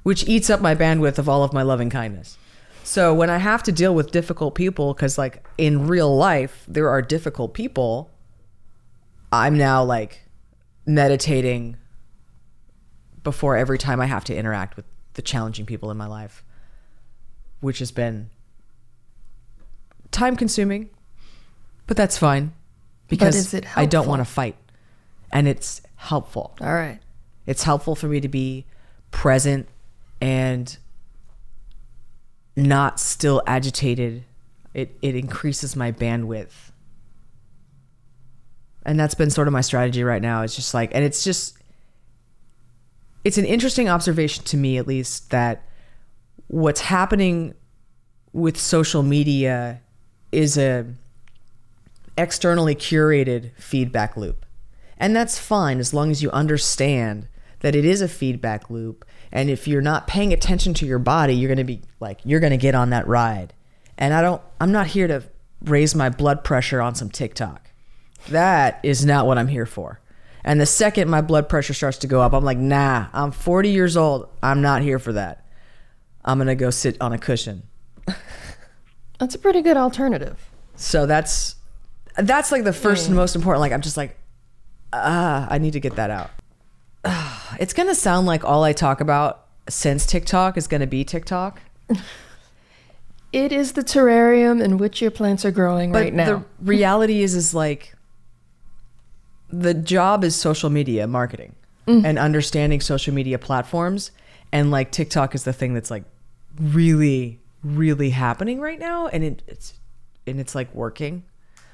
[0.05, 2.39] which eats up my bandwidth of all of my loving kindness.
[2.85, 6.91] So when I have to deal with difficult people, because like in real life, there
[6.91, 8.11] are difficult people,
[9.33, 10.24] I'm now like
[10.87, 11.77] meditating
[13.23, 16.45] before every time I have to interact with the challenging people in my life,
[17.61, 18.31] which has been
[20.11, 20.91] time consuming,
[21.87, 22.53] but that's fine
[23.09, 24.57] because I don't want to fight.
[25.33, 26.55] And it's helpful.
[26.61, 27.01] All right.
[27.47, 28.67] It's helpful for me to be
[29.11, 29.69] present
[30.21, 30.77] and
[32.57, 34.25] not still agitated.
[34.73, 36.71] It it increases my bandwidth.
[38.85, 40.43] And that's been sort of my strategy right now.
[40.43, 41.57] It's just like and it's just
[43.25, 45.67] it's an interesting observation to me at least that
[46.49, 47.55] what's happening
[48.33, 49.81] with social media
[50.33, 50.87] is a
[52.19, 54.45] externally curated feedback loop.
[54.99, 57.29] And that's fine as long as you understand
[57.61, 59.05] that it is a feedback loop.
[59.33, 62.41] And if you're not paying attention to your body, you're going to be like, you're
[62.41, 63.55] going to get on that ride.
[63.99, 65.25] And I don't, I'm not here to
[65.63, 67.71] raise my blood pressure on some TikTok.
[68.29, 70.01] That is not what I'm here for.
[70.45, 73.71] And the second my blood pressure starts to go up, I'm like, nah, I'm 40
[73.71, 74.29] years old.
[74.43, 75.47] I'm not here for that.
[76.25, 77.63] I'm going to go sit on a cushion.
[79.19, 80.51] That's a pretty good alternative.
[80.77, 81.55] So that's
[82.17, 83.61] that's like the first and most important.
[83.61, 84.17] Like I'm just like,
[84.93, 86.31] ah, I need to get that out.
[87.61, 91.61] It's gonna sound like all I talk about since TikTok is gonna be TikTok.
[93.33, 96.25] It is the terrarium in which your plants are growing But right now.
[96.27, 97.95] the reality is is like
[99.61, 101.55] the job is social media marketing
[102.05, 104.11] and understanding social media platforms.
[104.53, 106.05] And like TikTok is the thing that's like
[106.59, 109.09] really, really happening right now.
[109.09, 109.75] And it, it's
[110.27, 111.25] and it's like working.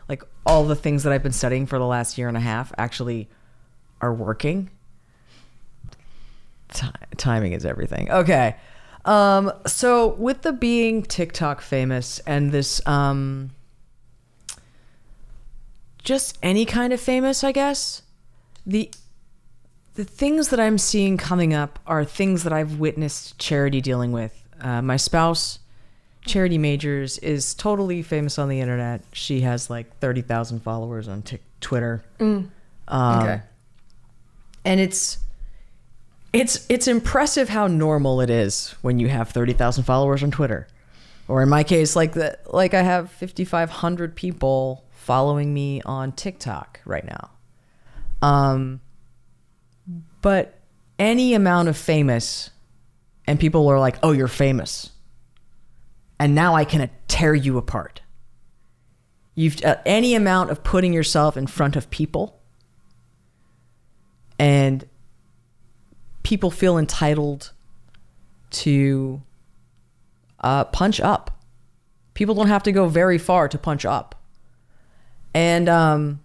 [0.09, 2.73] Like all the things that I've been studying for the last year and a half
[2.77, 3.29] actually
[4.01, 4.71] are working.
[6.73, 8.11] Ti timing is everything.
[8.11, 8.57] Okay.
[9.05, 13.53] Um, so with the being TikTok famous and this um
[16.03, 18.03] just any kind of famous, I guess.
[18.67, 18.91] The
[19.95, 24.33] the things that I'm seeing coming up are things that I've witnessed charity dealing with.
[24.61, 25.59] Uh, my spouse,
[26.25, 29.03] Charity Majors, is totally famous on the internet.
[29.13, 32.03] She has like thirty thousand followers on Tik Twitter.
[32.89, 33.43] Um, okay.
[34.65, 35.19] and it's
[36.33, 40.67] it's it's impressive how normal it is when you have 30,000 followers on Twitter.
[41.29, 46.81] Or in my case like the like I have 5500 people following me on TikTok
[46.85, 47.31] right now.
[48.23, 48.81] Um
[50.23, 50.61] but
[51.01, 52.51] any amount of famous
[53.27, 54.91] and people are like, "Oh, you're famous."
[56.21, 58.03] And now I can tear you apart.
[59.35, 62.41] You've uh, any amount of putting yourself in front of people
[64.39, 64.87] and
[66.23, 67.51] people feel entitled
[68.51, 69.23] to
[70.39, 71.43] uh, punch up.
[72.15, 74.15] People don't have to go very far to punch up.
[75.35, 76.21] And um,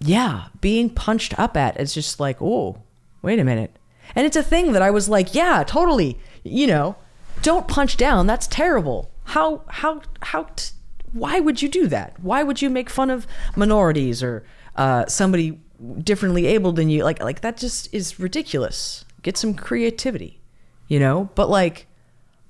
[0.00, 2.82] yeah, being punched up at is just like, oh,
[3.22, 3.76] wait a minute.
[4.14, 6.18] And it's a thing that I was like, yeah, totally.
[6.42, 6.96] You know,
[7.42, 8.26] don't punch down.
[8.26, 9.10] That's terrible.
[9.24, 10.44] How how how?
[10.56, 10.72] T-
[11.12, 12.18] why would you do that?
[12.20, 14.44] Why would you make fun of minorities or
[14.76, 15.60] uh, somebody
[16.02, 17.04] differently able than you?
[17.04, 19.04] Like like that just is ridiculous.
[19.22, 20.40] Get some creativity,
[20.88, 21.28] you know.
[21.34, 21.86] But like,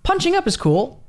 [0.03, 1.03] punching up is cool.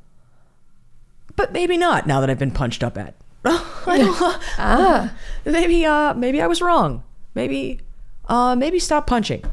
[1.36, 3.16] But maybe not now that I've been punched up at.
[4.58, 5.14] Ah,
[5.46, 7.04] maybe uh maybe I was wrong.
[7.34, 7.80] Maybe
[8.28, 9.44] uh maybe stop punching.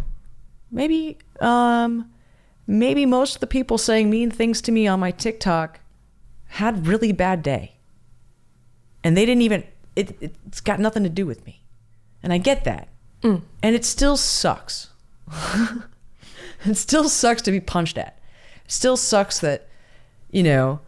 [0.70, 2.10] Maybe um
[2.66, 5.80] maybe most of the people saying mean things to me on my TikTok
[6.48, 7.76] had really bad day.
[9.02, 9.64] And they didn't even
[9.96, 11.62] it it's got nothing to do with me.
[12.22, 12.88] And I get that.
[13.62, 14.90] And it still sucks.
[16.64, 18.18] it still sucks to be punched at.
[18.66, 19.68] It still sucks that
[20.30, 20.80] you know,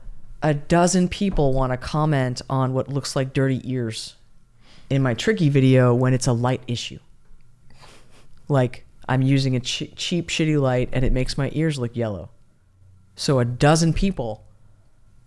[0.42, 4.14] a dozen people want to comment on what looks like dirty ears
[4.88, 6.98] in my tricky video when it's a light issue.
[8.48, 12.31] Like I'm using a che- cheap, shitty light and it makes my ears look yellow.
[13.16, 14.44] So a dozen people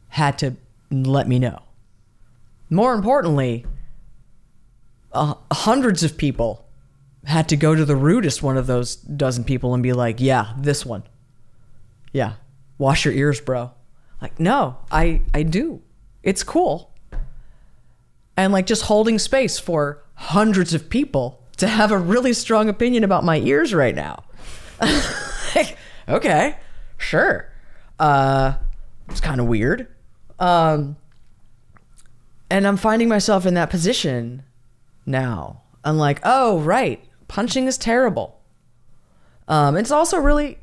[0.09, 0.55] had to
[0.89, 1.61] let me know.
[2.69, 3.65] More importantly,
[5.11, 6.65] uh, hundreds of people
[7.25, 10.53] had to go to the rudest one of those dozen people and be like, yeah,
[10.57, 11.03] this one.
[12.11, 12.33] Yeah,
[12.77, 13.71] wash your ears, bro.
[14.23, 15.81] Like, no, I I do.
[16.23, 16.93] It's cool.
[18.37, 23.03] And like just holding space for hundreds of people to have a really strong opinion
[23.03, 24.23] about my ears right now.
[25.55, 26.55] like, okay,
[26.97, 27.51] sure.
[27.99, 28.53] Uh
[29.09, 29.87] it's kind of weird.
[30.39, 30.95] Um
[32.49, 34.43] and I'm finding myself in that position
[35.05, 35.63] now.
[35.83, 38.39] I'm like, oh right, punching is terrible.
[39.49, 40.59] Um, it's also really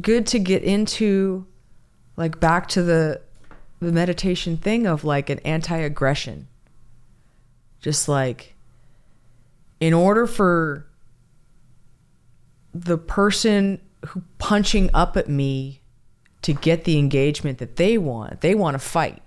[0.00, 1.46] good to get into
[2.20, 3.22] like back to the
[3.80, 6.46] the meditation thing of like an anti-aggression.
[7.80, 8.54] Just like
[9.80, 10.86] in order for
[12.74, 15.80] the person who punching up at me
[16.42, 19.22] to get the engagement that they want, they want to fight.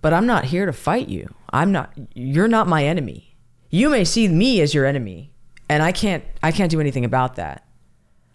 [0.00, 1.34] But I'm not here to fight you.
[1.50, 3.36] I'm not you're not my enemy.
[3.68, 5.30] You may see me as your enemy,
[5.68, 7.66] and I can't I can't do anything about that.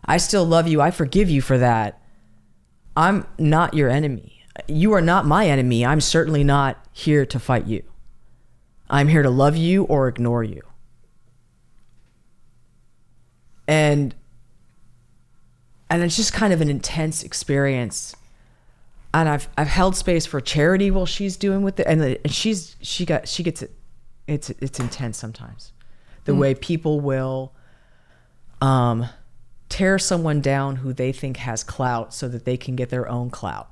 [0.05, 0.79] I still love you.
[0.79, 1.98] I forgive you for that.
[2.95, 4.43] I'm not your enemy.
[4.67, 5.85] You are not my enemy.
[5.85, 7.83] I'm certainly not here to fight you.
[8.89, 10.61] I'm here to love you or ignore you.
[13.67, 14.15] And
[15.89, 18.15] and it's just kind of an intense experience.
[19.13, 22.75] And I've I've held space for charity while she's doing with it, and, and she's
[22.81, 23.71] she got she gets it.
[24.27, 25.73] It's it's intense sometimes,
[26.25, 27.53] the way people will,
[28.61, 29.07] um,
[29.69, 33.29] tear someone down who they think has clout so that they can get their own
[33.29, 33.69] clout.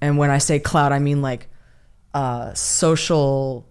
[0.00, 1.48] And when I say clout, I mean like
[2.14, 3.66] uh, social.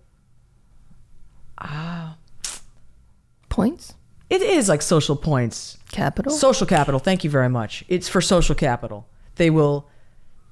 [3.49, 3.95] Points?
[4.29, 5.77] It is like social points.
[5.91, 6.31] Capital?
[6.31, 6.99] Social capital.
[6.99, 7.83] Thank you very much.
[7.87, 9.07] It's for social capital.
[9.35, 9.89] They will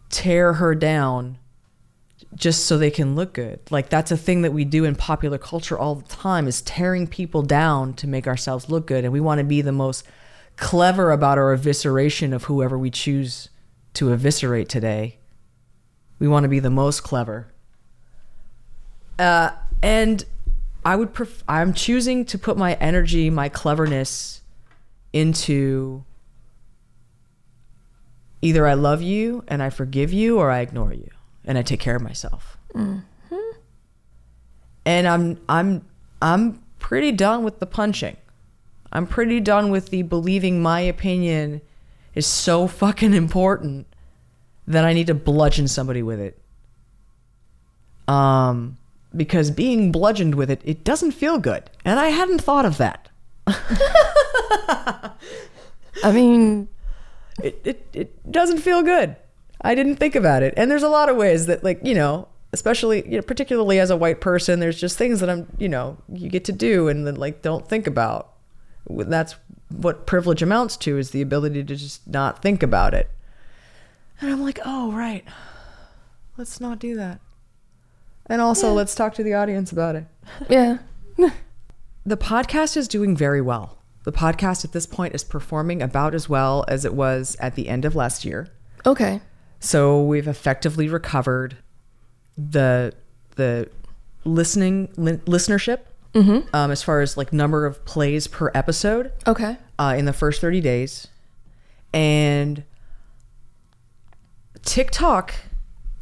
[0.09, 1.37] tear her down
[2.35, 3.59] just so they can look good.
[3.69, 7.07] Like that's a thing that we do in popular culture all the time is tearing
[7.07, 10.05] people down to make ourselves look good and we want to be the most
[10.57, 13.49] clever about our evisceration of whoever we choose
[13.93, 15.19] to eviscerate today.
[16.19, 17.53] We want to be the most clever.
[19.17, 20.25] Uh, and
[20.83, 24.41] I would pref- I'm choosing to put my energy, my cleverness
[25.13, 26.03] into
[28.41, 31.09] either I love you and I forgive you or I ignore you
[31.45, 32.57] and I take care of myself.
[34.85, 35.85] And I'm I'm
[36.21, 38.17] I'm pretty done with the punching.
[38.91, 41.61] I'm pretty done with the believing my opinion
[42.15, 43.87] is so fucking important
[44.67, 46.39] that I need to bludgeon somebody with it.
[48.07, 48.77] Um
[49.15, 51.69] because being bludgeoned with it, it doesn't feel good.
[51.85, 53.09] And I hadn't thought of that.
[56.03, 56.67] I mean,
[57.41, 59.15] it, it, it doesn't feel good.
[59.61, 60.53] I didn't think about it.
[60.57, 63.89] And there's a lot of ways that, like, you know, especially, you know, particularly as
[63.89, 67.07] a white person, there's just things that I'm, you know, you get to do and
[67.07, 68.33] then, like, don't think about.
[68.89, 69.35] That's
[69.69, 73.09] what privilege amounts to is the ability to just not think about it.
[74.21, 75.25] And I'm like, oh, right.
[76.37, 77.19] Let's not do that.
[78.27, 80.05] And also, let's talk to the audience about it.
[80.49, 80.79] yeah.
[82.05, 83.79] The podcast is doing very well.
[84.05, 87.67] The podcast at this point is performing about as well as it was at the
[87.67, 88.47] end of last year.
[88.85, 89.19] Okay.
[89.59, 91.57] So we've effectively recovered
[92.37, 92.93] the
[93.35, 93.67] the
[94.23, 95.79] listening li- listenership
[96.15, 99.57] um, as far as like number of plays per episode Okay.
[99.77, 101.07] uh, in the first 30 days.
[101.93, 102.63] And
[104.63, 105.33] TikTok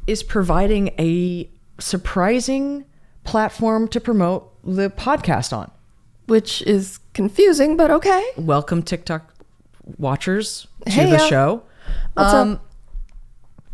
[0.08, 2.86] is providing a surprising
[3.24, 5.72] platform to promote the podcast on.
[6.28, 8.24] Which is confusing, but okay.
[8.36, 9.32] Welcome, TikTok
[9.98, 11.64] watchers, to Hey, the uh, show.
[12.14, 12.62] what's up?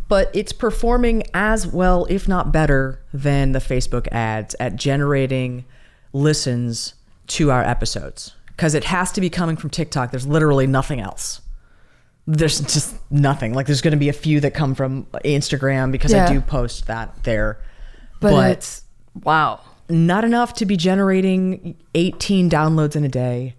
[0.09, 5.63] But it's performing as well, if not better, than the Facebook ads at generating
[6.13, 6.93] listens
[7.27, 8.35] to our episodes.
[8.47, 10.11] Because it has to be coming from TikTok.
[10.11, 11.41] There's literally nothing else.
[12.27, 13.53] There's just nothing.
[13.53, 16.25] Like there's going to be a few that come from Instagram because Yeah.
[16.27, 17.57] I do post that there.
[18.19, 18.83] But, But- it's
[19.23, 19.61] wow.
[19.89, 23.55] not enough to be generating 18 downloads in a day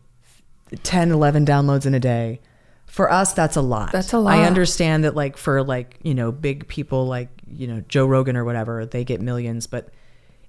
[0.84, 2.40] 10 11 downloads in a day
[2.86, 4.32] for us that's a lot That's a lot.
[4.32, 8.38] i understand that like for like you know big people like you know joe rogan
[8.38, 9.90] or whatever they get millions but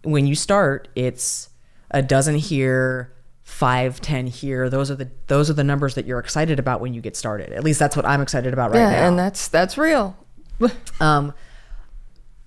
[0.03, 1.49] when you start it's
[1.93, 6.19] a dozen here five ten here those are the those are the numbers that you're
[6.19, 8.91] excited about when you get started at least that's what i'm excited about right yeah,
[8.91, 10.17] now and that's that's real.
[10.99, 11.33] um,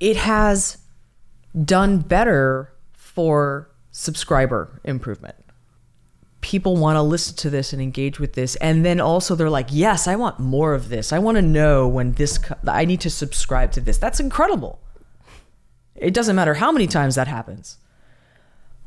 [0.00, 0.78] it has
[1.64, 5.36] done better for subscriber improvement.
[6.42, 9.68] People want to listen to this and engage with this, and then also they're like,
[9.70, 11.12] "Yes, I want more of this.
[11.12, 12.38] I want to know when this.
[12.38, 14.80] Co- I need to subscribe to this." That's incredible.
[15.96, 17.78] It doesn't matter how many times that happens.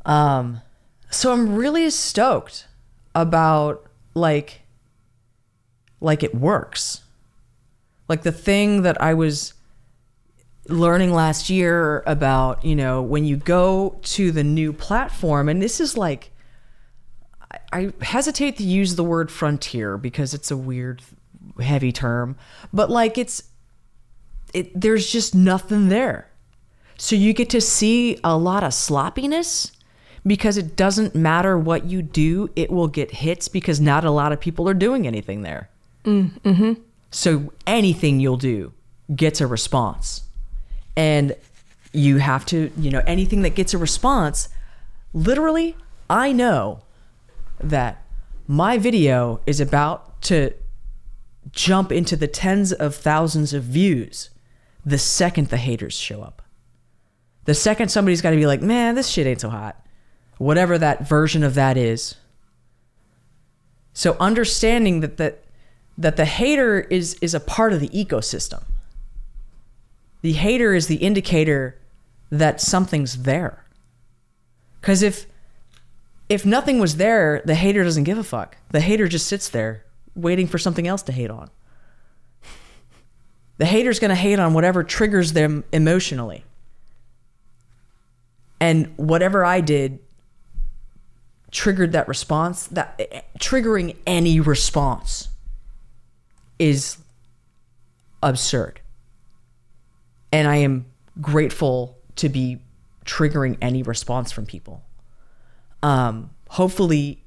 [0.04, 0.62] Um,
[1.10, 2.66] so I'm really stoked
[3.14, 4.62] about like,
[6.00, 7.02] like it works.
[8.08, 9.54] Like the thing that I was
[10.68, 15.80] learning last year about, you know, when you go to the new platform, and this
[15.80, 16.30] is like,
[17.72, 21.02] I- hesitate to use the word frontier because it's a weird,
[21.60, 22.36] heavy term,
[22.72, 23.42] but like it's,
[24.54, 26.28] it, there's just nothing there.
[26.96, 29.72] So you get to see a lot of sloppiness
[30.26, 34.32] because it doesn't matter what you do, it will get hits because not a lot
[34.32, 35.70] of people are doing anything there.
[36.04, 36.72] Mm, mm-hmm.
[37.10, 38.72] So anything you'll do
[39.14, 40.22] gets a response.
[40.96, 41.34] And
[41.92, 44.48] you have to, you know, anything that gets a response,
[45.12, 45.76] literally,
[46.08, 46.82] I know
[47.58, 48.02] that
[48.46, 50.52] my video is about to
[51.52, 54.30] jump into the tens of thousands of views
[54.84, 56.42] the second the haters show up.
[57.44, 59.84] The second somebody's got to be like, man, this shit ain't so hot.
[60.40, 62.14] Whatever that version of that is.
[63.92, 65.44] So understanding that that
[65.98, 68.62] that the hater is is a part of the ecosystem.
[70.22, 71.78] The hater is the indicator
[72.30, 73.66] that something's there.
[74.80, 75.26] Cuz if
[76.30, 78.56] if nothing was there, the hater doesn't give a fuck.
[78.70, 79.84] The hater just sits there
[80.14, 81.50] waiting for something else to hate on.
[83.58, 86.44] The hater's going to hate on whatever triggers them emotionally.
[88.58, 89.98] And whatever I did
[91.50, 92.98] triggered that response, that
[93.38, 95.28] triggering any response
[96.58, 96.98] is
[98.22, 98.80] absurd.
[100.32, 100.86] And I am
[101.20, 102.60] grateful to be
[103.04, 104.82] triggering any response from people.
[105.82, 107.22] Um, hopefully,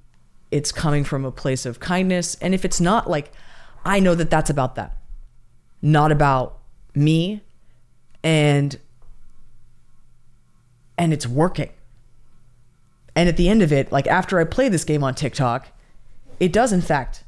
[0.51, 2.35] it's coming from a place of kindness.
[2.35, 3.31] And if it's not, like,
[3.83, 4.91] I know that that's about them,
[5.81, 6.59] not about
[6.95, 7.41] me.
[8.23, 8.77] And
[10.97, 11.71] and it's working.
[13.15, 15.67] And at the end of it, like after I play this game on TikTok,
[16.39, 17.23] it does in fact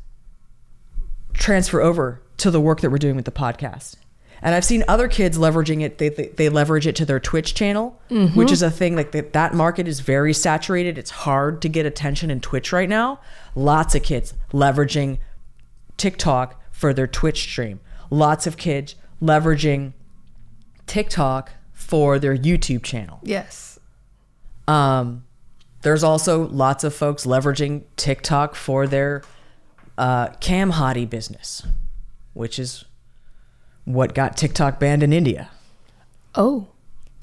[1.34, 3.96] transfer over to the work that we're doing with the podcast.
[4.42, 5.98] And I've seen other kids leveraging it.
[5.98, 8.00] They, they, they leverage it to their Twitch channel,
[8.36, 10.98] which is a thing like that, that market is very saturated.
[10.98, 13.20] It's hard to get attention in Twitch right now.
[13.56, 15.20] Lots of kids leveraging
[15.98, 17.80] TikTok for their Twitch stream.
[18.10, 19.94] Lots of kids leveraging
[20.86, 23.20] TikTok for their YouTube channel.
[23.24, 23.80] Yes.
[24.68, 25.25] Um,
[25.86, 29.22] there's also lots of folks leveraging TikTok for their
[30.00, 31.62] uh, cam hottie business,
[32.34, 32.86] which is
[33.84, 35.52] what got TikTok banned in India
[36.34, 36.70] Oh.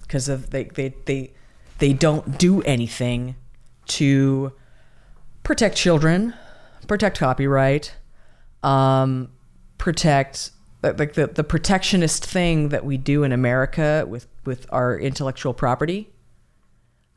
[0.03, 1.33] because of they, they they
[1.79, 3.35] they don't do anything
[3.89, 4.53] to
[5.43, 6.33] protect children,
[6.87, 7.97] protect copyright,
[8.63, 9.33] um,
[9.77, 10.53] protect
[10.85, 16.12] like the the protectionist thing that we do in America with with our intellectual property.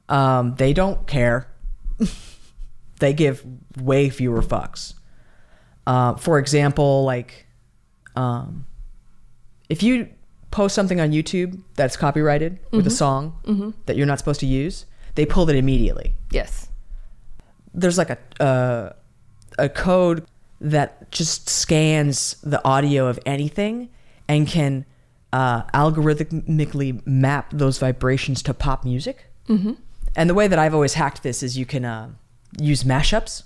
[0.10, 1.48] Um, they don't care.
[3.00, 3.46] they give
[3.82, 4.94] way fewer fucks.
[5.88, 7.46] Uh, for example, like,
[8.16, 8.66] um,
[9.70, 10.10] if you
[10.52, 14.86] post something on YouTube that's copyrighted with a song that you're not supposed to use,
[15.16, 16.14] they pull it immediately.
[16.32, 16.70] Yes.
[17.74, 18.94] There's like a uh,
[19.58, 20.26] a code
[20.62, 23.90] that just scans the audio of anything
[24.28, 24.86] and can
[25.34, 29.26] uh, algorithmically map those vibrations to pop music.
[29.50, 29.74] Mm-hmm.
[30.16, 32.10] And the way that I've always hacked this is you can uh,
[32.60, 33.44] use mashups.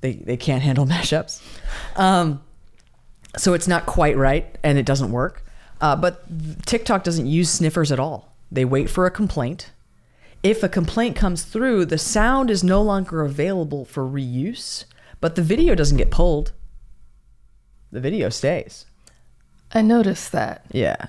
[0.00, 1.40] They they can't handle mashups.
[1.96, 2.42] Um,
[3.36, 5.44] so it's not quite right and it doesn't work.
[5.80, 6.24] Uh, but
[6.66, 8.32] TikTok doesn't use sniffers at all.
[8.50, 9.70] They wait for a complaint.
[10.42, 14.84] If a complaint comes through, the sound is no longer available for reuse,
[15.20, 16.52] but the video doesn't get pulled.
[17.90, 18.86] The video stays.
[19.72, 20.64] I noticed that.
[20.70, 21.06] Yeah.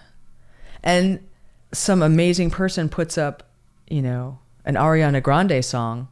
[0.83, 1.27] And
[1.73, 3.43] some amazing person puts up,
[3.87, 6.09] you know, an Ariana Grande song.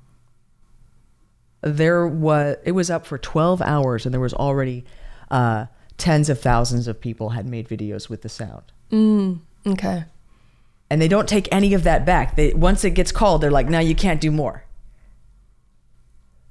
[1.61, 4.85] There was it was up for 12 hours and there was already
[5.31, 5.65] uh,
[5.97, 8.63] tens of thousands of people had made videos with the sound.
[8.91, 10.05] Mm, okay.
[10.89, 12.35] And they don't take any of that back.
[12.35, 14.65] They once it gets called, they're like, "Now you can't do more."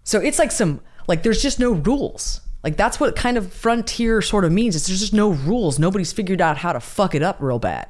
[0.05, 2.41] So it's like some like there's just no rules.
[2.65, 4.75] Like that's what kind of frontier sort of means.
[4.75, 5.79] Is there's just no rules.
[5.79, 7.89] Nobody's figured out how to fuck it up real bad.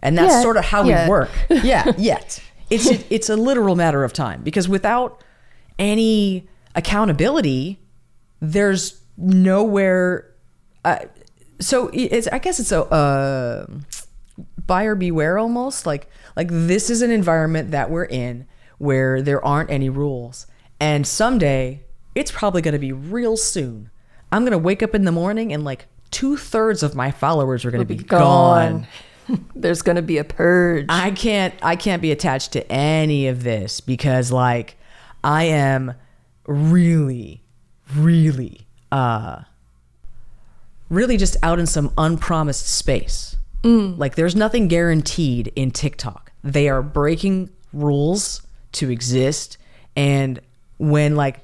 [0.00, 0.42] And that's Yet.
[0.42, 1.04] sort of how Yet.
[1.06, 1.30] we work.
[1.64, 2.40] Yeah, yet.
[2.70, 5.22] It's a, it's a literal matter of time because without
[5.78, 7.80] any accountability,
[8.40, 10.32] there's nowhere.
[10.84, 10.98] Uh,
[11.60, 13.66] so it's I guess it's a uh,
[14.66, 18.46] buyer beware almost like like this is an environment that we're in
[18.78, 20.46] where there aren't any rules
[20.78, 21.82] and someday
[22.14, 23.90] it's probably going to be real soon
[24.30, 27.70] i'm going to wake up in the morning and like two-thirds of my followers are
[27.70, 28.86] going to be, gone.
[29.54, 30.86] There's going to be a purge.
[30.88, 34.76] i can't i can't be attached to any of this because like
[35.22, 35.94] i am
[36.46, 37.42] really
[37.94, 39.42] really uh
[40.88, 46.32] really just out in some unpromised space like there's nothing guaranteed in TikTok.
[46.42, 48.40] They are breaking rules
[48.72, 49.58] to exist
[49.96, 50.40] and
[50.78, 51.40] when like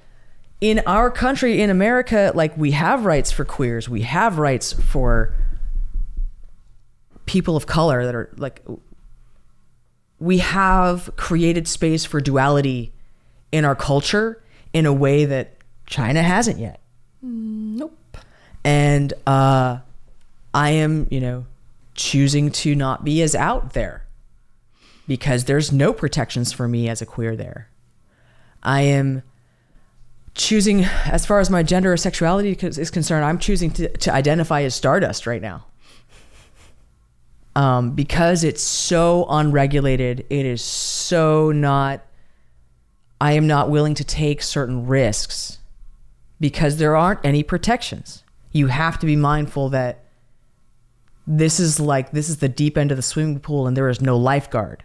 [0.60, 5.34] in our country in America like we have rights for queers, we have rights for
[7.26, 8.62] people of color that are like
[10.18, 12.92] we have created space for duality
[13.52, 15.56] in our culture in a way that
[15.86, 16.80] China hasn't yet.
[17.22, 18.18] nope.
[18.64, 19.78] and uh,
[20.52, 21.46] I am, you know,
[21.94, 24.06] choosing to not be as out there
[25.06, 27.68] because there's no protections for me as a queer there.
[28.62, 29.22] I am
[30.34, 34.62] choosing, as far as my gender or sexuality is concerned, I'm choosing to, to identify
[34.62, 35.66] as Stardust right now.
[37.56, 42.04] Um, because it's so unregulated, it is so not,
[43.20, 45.58] I am not willing to take certain risks
[46.40, 48.24] because there aren't any protections.
[48.50, 50.00] You have to be mindful that
[51.26, 54.00] this is like, this is the deep end of the swimming pool and there is
[54.00, 54.82] no lifeguard.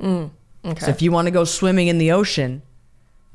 [0.00, 0.30] Mm,
[0.64, 0.84] okay.
[0.84, 2.62] So if you want to go swimming in the ocean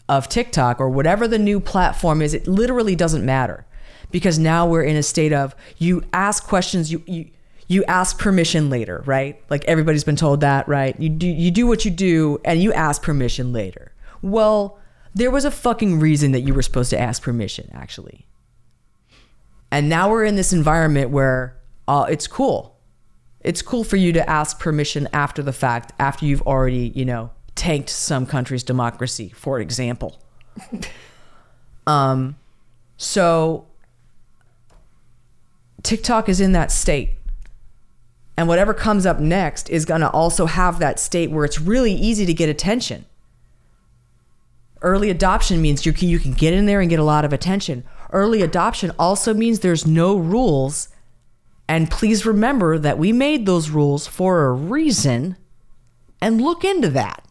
[0.07, 3.65] of TikTok or whatever the new platform is, it literally doesn't matter
[4.11, 7.29] because now we're in a state of you ask questions, you you
[7.67, 9.41] you ask permission later, right?
[9.49, 10.97] Like everybody's been told that, right?
[10.99, 13.93] You do you do what you do and you ask permission later.
[14.21, 14.79] Well,
[15.13, 18.25] there was a fucking reason that you were supposed to ask permission, actually.
[19.71, 21.57] And now we're in this environment where
[21.87, 22.77] uh, it's cool.
[23.41, 27.31] It's cool for you to ask permission after the fact, after you've already, you know,
[27.55, 30.21] tanked some country's democracy, for example.
[31.87, 32.37] um,
[32.97, 33.67] so
[35.83, 37.16] TikTok is in that state.
[38.37, 41.91] And whatever comes up next is going to also have that state where it's really
[41.91, 43.05] easy to get attention.
[44.81, 47.33] Early adoption means you can, you can get in there and get a lot of
[47.33, 47.83] attention.
[48.11, 50.89] Early adoption also means there's no rules.
[51.67, 55.35] And please remember that we made those rules for a reason
[56.21, 57.23] and look into that.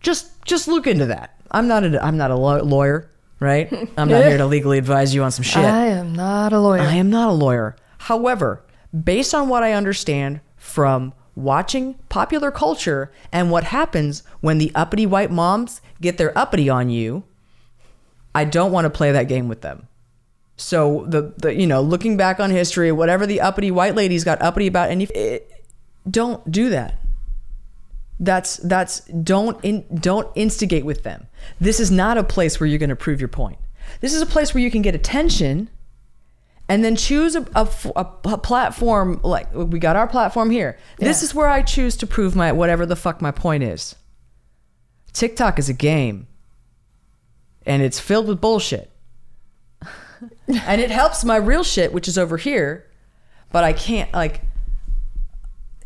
[0.00, 1.40] Just just look into that.
[1.50, 3.70] I'm not a I'm not a lawyer, right?
[3.96, 5.64] I'm not here to legally advise you on some shit.
[5.64, 6.80] I am not a lawyer.
[6.80, 7.76] I am not a lawyer.
[7.98, 8.62] However,
[9.04, 15.06] based on what I understand from watching popular culture and what happens when the uppity
[15.06, 17.24] white moms get their uppity on you,
[18.34, 19.88] I don't want to play that game with them.
[20.56, 24.40] So the, the you know looking back on history, whatever the uppity white ladies got
[24.42, 25.08] uppity about, and
[26.08, 26.98] don't do that.
[28.20, 31.26] That's that's don't in, don't instigate with them.
[31.58, 33.58] This is not a place where you're going to prove your point.
[34.00, 35.70] This is a place where you can get attention
[36.70, 40.78] and then choose a, a, a, platform like we got our platform here.
[40.98, 43.96] This is where I choose to prove my whatever the fuck my point is.
[45.12, 46.28] TikTok is a game
[47.66, 48.88] and it's filled with bullshit.
[50.46, 52.86] and it helps my real shit which is over here,
[53.50, 54.42] but I can't like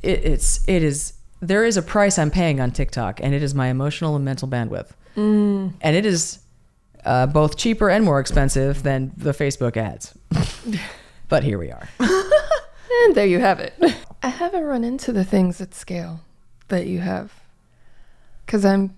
[0.03, 3.55] it, it's it is there is a price I'm paying on TikTok, and it is
[3.55, 4.91] my emotional and mental bandwidth,
[5.81, 6.41] and it is
[7.07, 10.15] uh, both cheaper and more expensive than the Facebook ads.
[11.29, 11.89] But here we are.
[13.07, 13.75] And there you have it.
[14.23, 16.21] I haven't run into the things at scale
[16.69, 17.33] that you have.
[18.47, 18.95] Cause I'm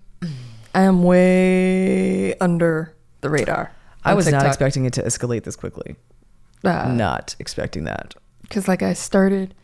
[0.75, 3.73] I am way under the radar.
[4.05, 5.97] I was not expecting it to escalate this quickly.
[6.63, 8.15] Uh, not expecting that.
[8.43, 9.55] Because like I started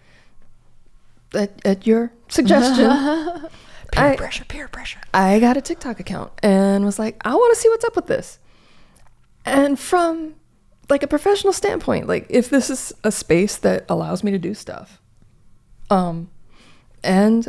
[1.34, 2.86] at, at your suggestion,
[3.92, 5.00] Peer I- pressure, peer pressure.
[5.12, 8.06] I got a TikTok account and was like, I want to see what's up with
[8.06, 8.38] this.
[9.44, 10.34] And from
[10.89, 14.55] like a professional standpoint, like if this is a space that allows me to do
[14.55, 15.01] stuff.
[15.91, 16.30] Um
[17.05, 17.49] and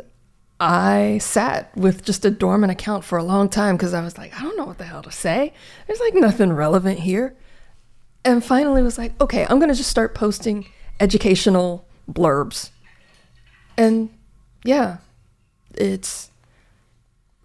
[0.59, 4.33] I sat with just a dormant account for a long time because I was like,
[4.39, 5.53] I don't know what the hell to say.
[5.87, 7.35] There's like nothing relevant here.
[8.23, 10.67] And finally was like, okay, I'm going to just start posting
[11.01, 12.69] educational blurbs.
[13.77, 14.09] And
[14.63, 14.97] yeah,
[15.75, 16.31] it's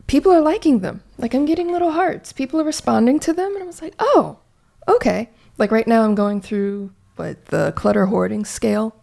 [0.07, 1.03] people are liking them.
[1.16, 2.32] Like I'm getting little hearts.
[2.32, 4.39] People are responding to them and I was like, "Oh,
[4.86, 8.94] okay." Like right now I'm going through what the clutter hoarding scale.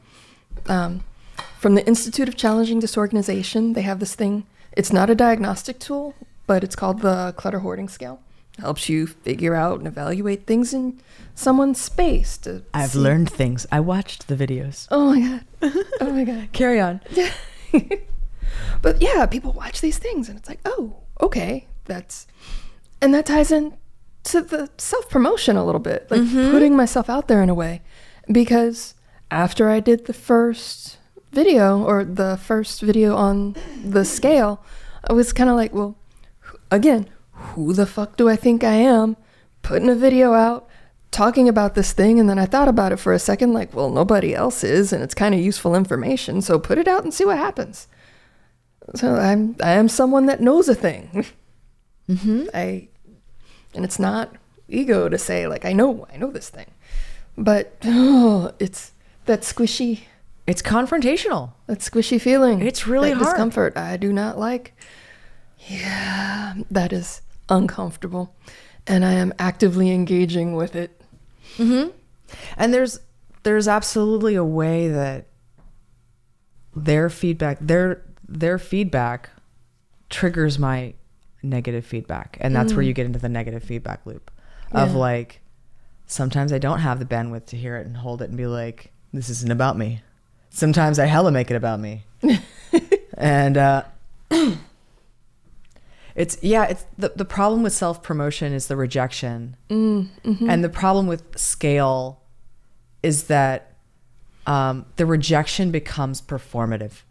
[0.68, 1.03] Um,
[1.60, 4.45] from the Institute of Challenging Disorganization, they have this thing.
[4.72, 6.16] It's not a diagnostic tool,
[6.47, 8.22] but it's called the clutter hoarding scale.
[8.58, 11.01] It helps you figure out and evaluate things in
[11.34, 12.38] someone's space.
[12.39, 13.68] To I've see- learned things.
[13.72, 14.88] I watched the videos.
[14.91, 15.20] Oh my
[15.62, 15.84] god.
[16.01, 16.49] Oh my god.
[16.53, 17.01] Carry on.
[18.82, 22.28] but yeah, people watch these things and it's like, oh, okay, that's,
[23.01, 23.74] and that ties in
[24.26, 27.82] to the self promotion a little bit, like putting myself out there in a way.
[28.32, 28.95] Because
[29.32, 30.97] after I did the first
[31.32, 34.63] video or the first video on the scale,
[35.07, 35.95] I was kind of like, well,
[36.71, 39.17] again, who the fuck do I think I am
[39.61, 40.67] putting a video out?
[41.11, 43.89] Talking about this thing, and then I thought about it for a second, like, well,
[43.89, 47.23] nobody else is, and it's kind of useful information, so put it out and see
[47.23, 47.88] what happens.
[48.95, 51.26] So I'm I am someone that knows a thing.
[52.09, 52.47] Mm-hmm.
[52.53, 52.89] I
[53.76, 54.36] and it's not
[54.67, 56.67] ego to say like I know I know this thing,
[57.38, 58.91] but oh, it's
[59.26, 60.01] that squishy
[60.47, 61.51] It's confrontational.
[61.67, 62.61] that squishy feeling.
[62.61, 63.26] It's really hard.
[63.26, 63.78] discomfort.
[63.78, 64.73] I do not like.
[65.67, 68.36] Yeah, that is uncomfortable,
[68.86, 71.01] and I am actively engaging with it.
[71.57, 71.89] Mm-hmm.
[72.57, 72.99] And there's
[73.43, 75.26] there's absolutely a way that
[76.76, 79.30] their feedback their their feedback
[80.09, 80.93] triggers my
[81.46, 84.32] negative feedback and that's where you get into the negative feedback loop
[84.72, 84.98] of Yeah.
[84.98, 85.41] like
[86.08, 88.91] sometimes i don't have the bandwidth to hear it and hold it and be like
[89.14, 90.02] this isn't about me.
[90.50, 92.04] Sometimes i hella make it about me.
[93.18, 93.84] And uh
[96.16, 99.56] it's yeah it's the, the problem with self-promotion is the rejection.
[99.70, 102.22] And the problem with scale
[103.04, 103.74] is that
[104.48, 107.02] um, the rejection becomes performative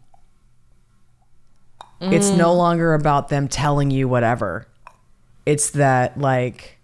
[2.13, 4.67] it's no longer about them telling you whatever.
[5.45, 6.77] It's that like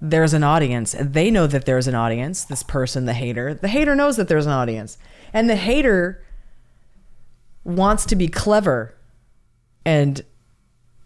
[0.00, 0.94] there's an audience.
[0.94, 3.54] And they know that there's an audience this person the hater.
[3.54, 4.98] The hater knows that there's an audience.
[5.32, 6.22] And the hater
[7.64, 8.94] wants to be clever
[9.84, 10.22] and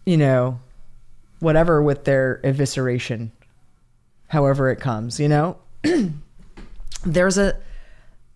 [0.05, 0.59] you know
[1.39, 3.29] whatever with their evisceration
[4.29, 5.57] however it comes you know?
[7.05, 7.57] There's a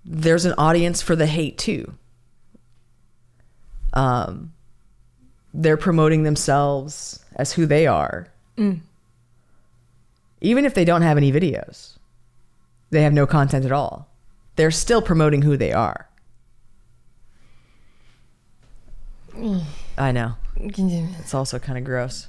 [0.05, 1.93] there's an audience for the hate too.
[3.93, 4.53] Um
[5.53, 8.27] they're promoting themselves as who they are.
[8.57, 8.79] Mm.
[10.41, 11.97] Even if they don't have any videos
[12.91, 14.07] they have no content at all.
[14.57, 16.07] They're still promoting who they are.
[19.31, 19.63] Mm.
[19.97, 20.33] I know.
[20.57, 22.27] It's also kind of gross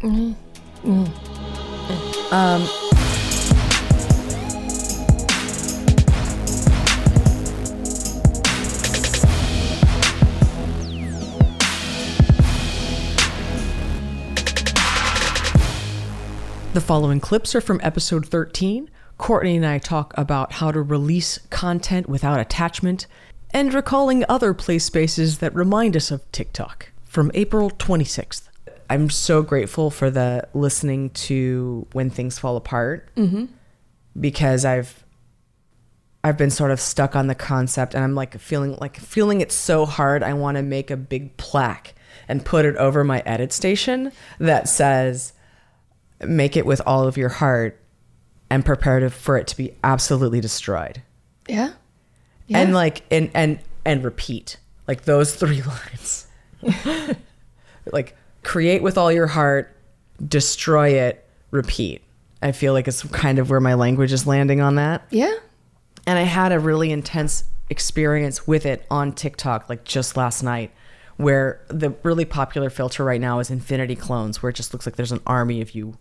[0.00, 0.34] mm-hmm.
[0.88, 2.34] Mm-hmm.
[2.34, 2.85] um
[16.76, 18.90] The following clips are from episode 13.
[19.16, 23.06] Courtney and I talk about how to release content without attachment
[23.50, 28.48] and recalling other play spaces that remind us of TikTok from April 26th.
[28.90, 33.46] I'm so grateful for the listening to When Things Fall Apart mm-hmm.
[34.20, 35.02] because I've
[36.22, 39.50] I've been sort of stuck on the concept and I'm like feeling like feeling it
[39.50, 41.94] so hard I want to make a big plaque
[42.28, 45.32] and put it over my edit station that says
[46.24, 47.80] make it with all of your heart
[48.50, 51.02] and prepare to, for it to be absolutely destroyed
[51.48, 51.72] Yeah.
[52.46, 52.58] Yeah.
[52.60, 54.56] and like and and and repeat
[54.88, 55.62] like those three
[55.92, 56.26] lines
[57.92, 59.74] like create with all your heart
[60.26, 62.02] destroy it repeat
[62.42, 65.34] i feel like it's kind of where my language is landing on that yeah.
[66.06, 70.70] and I had a really intense experience with it on TikTok like just last night
[71.16, 74.94] where the really popular filter right now is infinity clones where it just looks like
[74.96, 75.98] there's an army of you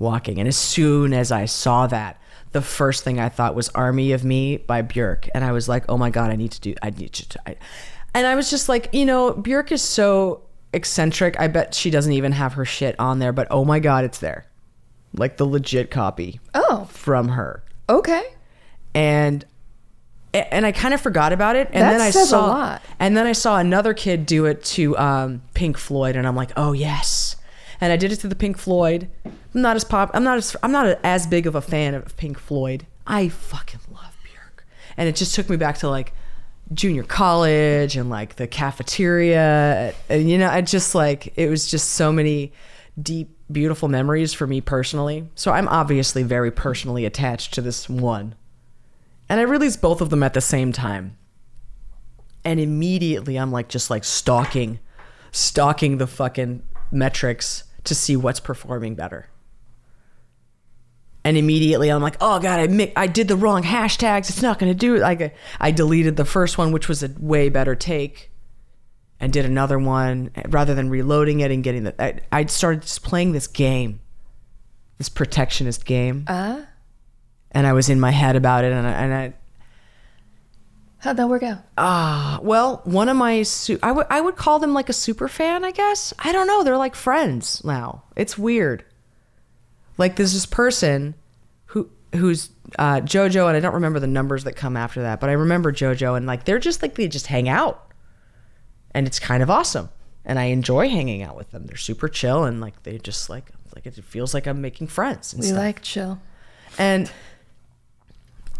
[0.00, 2.20] walking and as soon as I saw that
[2.52, 5.84] the first thing I thought was Army of Me by Björk and I was like
[5.88, 7.56] oh my god I need to do I need to I,
[8.14, 10.42] and I was just like you know Björk is so
[10.72, 14.04] eccentric I bet she doesn't even have her shit on there but oh my god
[14.04, 14.46] it's there
[15.14, 18.22] like the legit copy Oh, from her okay.
[18.94, 19.44] and
[20.32, 21.68] and I kind of forgot about it.
[21.72, 22.82] And That then I saw, lot.
[23.00, 26.52] and then I saw another kid do it to um, Pink Floyd, and I'm like,
[26.56, 27.34] oh yes.
[27.80, 29.08] And I did it to the Pink Floyd.
[29.24, 30.10] I'm not as pop.
[30.14, 30.56] I'm not as.
[30.62, 32.86] I'm not as big of a fan of Pink Floyd.
[33.06, 34.64] I fucking love Björk,
[34.96, 36.12] and it just took me back to like
[36.72, 41.90] junior college and like the cafeteria, and you know, I just like it was just
[41.90, 42.52] so many
[43.00, 45.28] deep, beautiful memories for me personally.
[45.34, 48.34] So I'm obviously very personally attached to this one.
[49.28, 51.16] And I released both of them at the same time.
[52.44, 54.80] And immediately I'm like just like stalking
[55.32, 59.28] stalking the fucking metrics to see what's performing better.
[61.22, 64.30] And immediately I'm like, "Oh god, I mi- I did the wrong hashtags.
[64.30, 67.10] It's not going to do it." Like I deleted the first one which was a
[67.18, 68.30] way better take
[69.20, 73.02] and did another one rather than reloading it and getting the I, I started just
[73.02, 74.00] playing this game.
[74.96, 76.62] This protectionist game Uh,
[77.52, 79.34] and I was in my head about it, and I, and I
[81.00, 81.58] how'd that work out?
[81.76, 85.28] ah, well, one of my su- I would I would call them like a super
[85.28, 86.14] fan, I guess.
[86.18, 86.62] I don't know.
[86.64, 88.04] They're like friends now.
[88.16, 88.84] It's weird.
[89.98, 91.14] Like there's this person
[91.66, 95.28] who who's uh, JoJo, and I don't remember the numbers that come after that, but
[95.28, 97.92] I remember JoJo, and like they're just like they just hang out,
[98.92, 99.88] and it's kind of awesome,
[100.24, 101.66] and I enjoy hanging out with them.
[101.66, 105.32] They're super chill, and like they just like like it feels like I'm making friends
[105.32, 106.20] and We stuff like chill.
[106.78, 107.10] and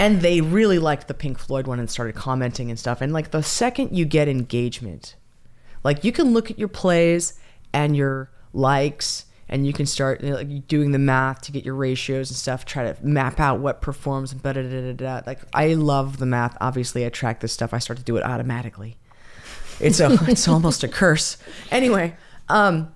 [0.01, 3.03] and they really liked the Pink Floyd one and started commenting and stuff.
[3.03, 5.15] And like the second you get engagement,
[5.85, 7.39] like you can look at your plays
[7.75, 11.67] and your likes, and you can start you know, like doing the math to get
[11.67, 12.65] your ratios and stuff.
[12.65, 15.21] Try to map out what performs and da da da da.
[15.27, 16.57] Like I love the math.
[16.63, 17.75] Obviously, I track this stuff.
[17.75, 18.97] I start to do it automatically.
[19.81, 21.37] It's a it's almost a curse.
[21.71, 22.17] Anyway,
[22.49, 22.91] um,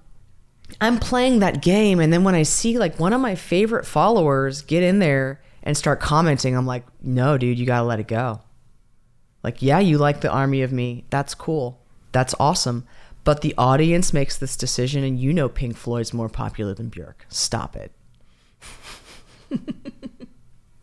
[0.81, 4.63] I'm playing that game, and then when I see like one of my favorite followers
[4.63, 8.43] get in there and start commenting, I'm like, no, dude, you gotta let it go.
[9.43, 11.05] Like, yeah, you like the army of me.
[11.11, 11.81] That's cool.
[12.13, 12.87] That's awesome.
[13.25, 17.15] But the audience makes this decision, and you know Pink Floyd's more popular than Björk.
[17.29, 17.93] Stop it.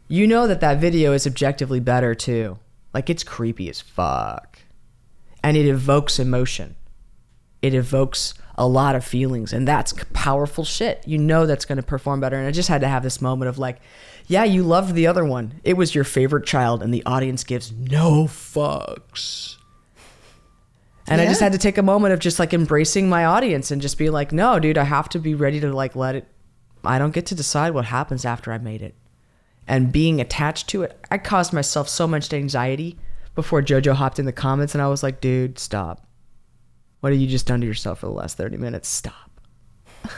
[0.08, 2.58] you know that that video is objectively better too.
[2.94, 4.60] Like, it's creepy as fuck.
[5.44, 6.76] And it evokes emotion,
[7.62, 11.02] it evokes a lot of feelings, and that's powerful shit.
[11.08, 12.38] You know that's gonna perform better.
[12.38, 13.80] And I just had to have this moment of like,
[14.28, 15.60] yeah, you loved the other one.
[15.64, 19.56] It was your favorite child, and the audience gives no fucks.
[21.08, 23.82] And I just had to take a moment of just like embracing my audience and
[23.82, 26.28] just be like, no, dude, I have to be ready to like let it.
[26.86, 28.94] I don't get to decide what happens after I made it.
[29.68, 33.00] And being attached to it, I caused myself so much anxiety
[33.34, 36.06] before JoJo hopped in the comments, and I was like, dude, stop.
[37.02, 38.88] What have you just done to yourself for the last 30 minutes?
[38.88, 39.32] Stop.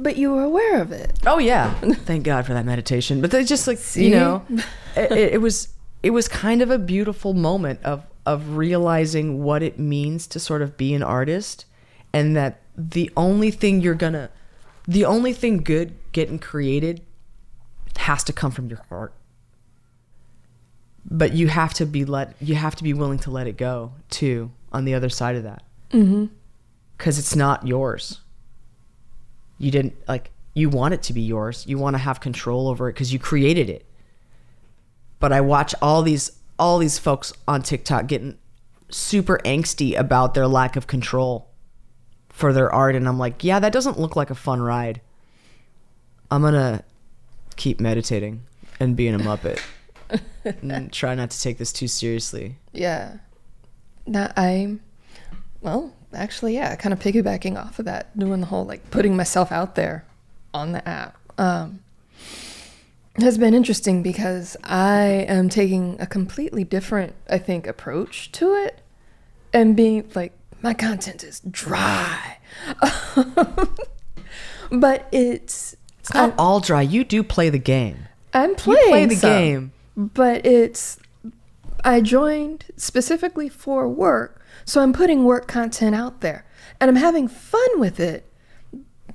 [0.00, 1.12] But you were aware of it.
[1.26, 3.20] Oh yeah, thank God for that meditation.
[3.20, 4.06] But they just like See?
[4.06, 4.42] you know,
[4.96, 5.68] it, it, it was
[6.02, 10.62] it was kind of a beautiful moment of of realizing what it means to sort
[10.62, 11.66] of be an artist,
[12.14, 14.30] and that the only thing you're gonna,
[14.88, 17.02] the only thing good getting created,
[17.98, 19.12] has to come from your heart.
[21.04, 23.92] But you have to be let you have to be willing to let it go
[24.08, 26.26] too on the other side of that, Mm-hmm.
[26.96, 28.20] because it's not yours.
[29.58, 31.64] You didn't like you want it to be yours.
[31.66, 33.84] You want to have control over it because you created it.
[35.18, 38.38] But i watch all these all these folks on tiktok getting
[38.90, 41.48] super angsty about their lack of control
[42.28, 45.00] for their art and i'm like yeah that doesn't look like a fun ride.
[46.30, 46.84] I'm gonna
[47.56, 48.42] keep meditating
[48.78, 49.60] and being a muppet
[50.62, 52.56] and try not to take this too seriously.
[52.72, 53.18] Yeah.
[54.10, 54.80] Now I'm,
[55.60, 59.52] well, actually, yeah, kind of piggybacking off of that, doing the whole like putting myself
[59.52, 60.04] out there
[60.52, 61.78] on the app um,
[63.16, 68.80] has been interesting because I am taking a completely different, I think, approach to it
[69.52, 72.38] and being like, my content is dry.
[74.72, 78.80] but it's, it's not all dry you do play the game I'm playing.
[78.82, 79.30] you play the some.
[79.30, 80.98] game but it's
[81.84, 86.44] I joined specifically for work, so I'm putting work content out there
[86.80, 88.26] and I'm having fun with it.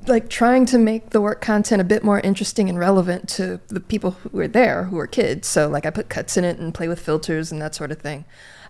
[0.07, 3.79] Like trying to make the work content a bit more interesting and relevant to the
[3.79, 5.47] people who are there, who are kids.
[5.47, 7.99] So like I put cuts in it and play with filters and that sort of
[7.99, 8.25] thing.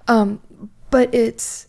[0.07, 0.41] Um,
[0.89, 1.67] but it's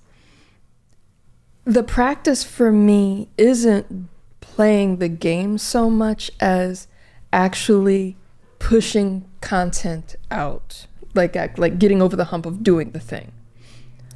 [1.64, 4.08] the practice for me isn't
[4.40, 6.86] playing the game so much as
[7.32, 8.16] actually
[8.60, 10.86] pushing content out
[11.16, 13.32] like act- like getting over the hump of doing the thing.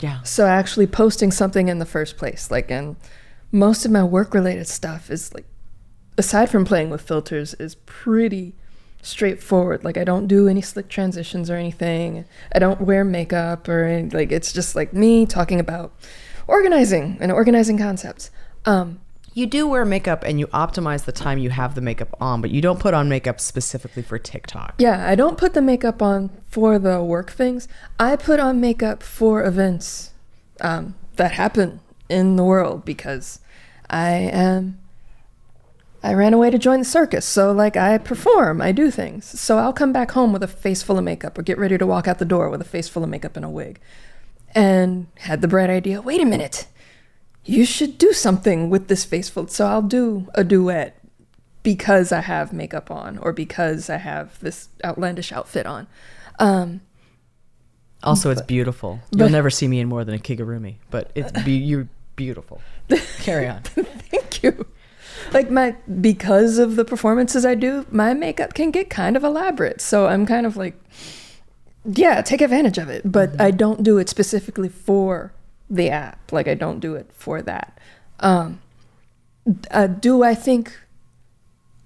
[0.01, 0.23] Yeah.
[0.23, 2.97] So actually posting something in the first place like and
[3.53, 5.47] most of my work related stuff is like
[6.17, 8.55] aside from playing with filters is pretty
[9.03, 9.85] straightforward.
[9.85, 12.25] Like i don't do any slick transitions or anything.
[12.55, 15.93] I don't wear makeup or any, like it's just like me talking about
[16.47, 18.31] organizing and organizing concepts.
[18.65, 19.01] Um
[19.33, 22.51] You do wear makeup and you optimize the time you have the makeup on, but
[22.51, 24.75] you don't put on makeup specifically for TikTok.
[24.79, 27.69] Yeah, I don't put the makeup on for the work things.
[27.99, 30.11] I put on makeup for events
[30.61, 33.41] um, that happen in the world because
[33.89, 34.79] I am.
[36.03, 39.39] I ran away to join the circus, so like I perform, I do things.
[39.39, 41.87] So I'll come back home with a face full of makeup or get ready to
[41.87, 43.79] walk out the door with a face full of makeup and a wig.
[44.55, 46.67] And had the bright idea wait a minute,
[47.51, 49.49] you should do something with this face full.
[49.49, 50.97] So I'll do a duet
[51.63, 55.87] because I have makeup on or because I have this outlandish outfit on.
[56.39, 56.81] Um,
[58.03, 59.01] Also, it's But- beautiful.
[59.11, 62.61] You'll but- never see me in more than a kigurumi, but it's be- you're beautiful.
[63.19, 63.63] Carry on.
[63.63, 64.65] thank you.
[65.35, 69.81] Like my because of the performances I do, my makeup can get kind of elaborate.
[69.83, 70.75] So I'm kind of like
[71.85, 75.33] yeah, take advantage of it, but I don't do it specifically for
[75.71, 76.33] the app.
[76.33, 77.79] Like I don't do it for that.
[78.21, 78.61] Um
[79.71, 80.79] uh, do I think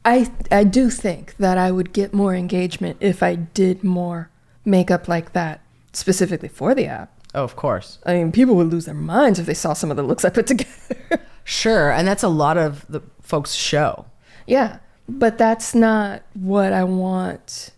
[0.05, 4.31] I I do think that I would get more engagement if I did more
[4.65, 5.61] makeup like that
[5.93, 7.11] specifically for the app.
[7.35, 7.99] Oh, of course.
[8.07, 10.31] I mean, people would lose their minds if they saw some of the looks I
[10.31, 11.21] put together.
[11.43, 14.07] Sure, and that's a lot of the folks' show.
[14.47, 14.79] yeah,
[15.09, 17.71] but that's not what I want.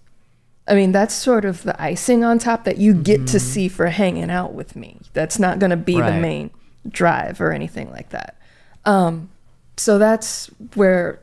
[0.69, 3.87] I mean, that's sort of the icing on top that you get to see for
[3.87, 4.99] hanging out with me.
[5.13, 6.51] That's not going to be the main
[6.89, 8.37] drive or anything like that.
[8.85, 9.31] Um,
[9.77, 11.21] so that's where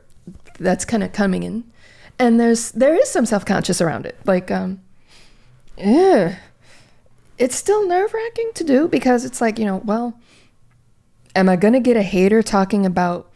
[0.58, 1.64] that's kind of coming in,
[2.18, 4.16] and there's there is some self conscious around it.
[4.24, 4.80] Like, um,
[5.76, 6.36] yeah,
[7.38, 10.18] it's still nerve wracking to do because it's like you know, well,
[11.34, 13.30] am I gonna get a hater talking about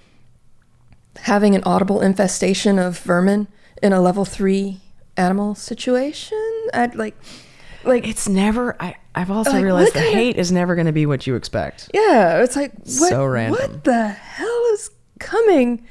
[1.23, 3.49] having an audible infestation of vermin
[3.83, 4.81] in a level three
[5.19, 6.39] animal situation.
[6.73, 7.17] I'd like,
[7.85, 8.81] like It's never.
[8.81, 11.91] I I've also Like, realized the hate is never going to be what you expect.
[11.93, 13.61] Yeah, it's like what, So random.
[13.61, 15.85] What the hell is coming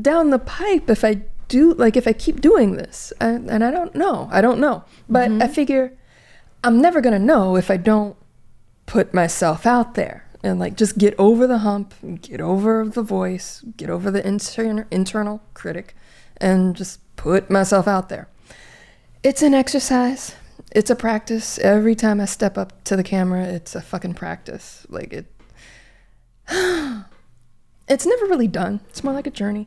[0.00, 3.12] down the pipe if I do like if I keep doing this?
[3.20, 4.28] And, and I don't know.
[4.30, 4.84] I don't know.
[5.08, 5.42] But Mm-hmm.
[5.42, 5.92] I figure
[6.62, 8.16] I'm never gonna know if I don't
[8.86, 13.64] put myself out there and like just get over the hump, get over the voice,
[13.78, 15.94] get over the inter- internal critic,
[16.36, 18.28] and just put myself out there.
[19.24, 20.36] It's an exercise.
[20.70, 21.58] It's a practice.
[21.58, 24.86] Every time I step up to the camera, it's a fucking practice.
[24.90, 25.24] Like it
[27.88, 28.80] It's never really done.
[28.90, 29.66] It's more like a journey.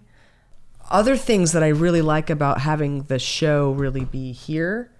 [0.91, 4.91] Other things that I really like about having the show really be here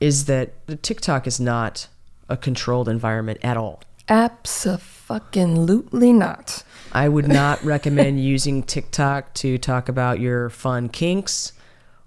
[0.00, 1.86] is that the TikTok is not
[2.28, 3.84] a controlled environment at all.
[4.08, 6.64] Absolutely not.
[6.90, 11.52] I would not recommend using TikTok to talk about your fun kinks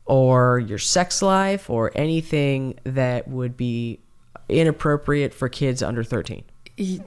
[0.05, 3.99] or your sex life or anything that would be
[4.47, 6.43] inappropriate for kids under 13
[6.77, 6.99] E-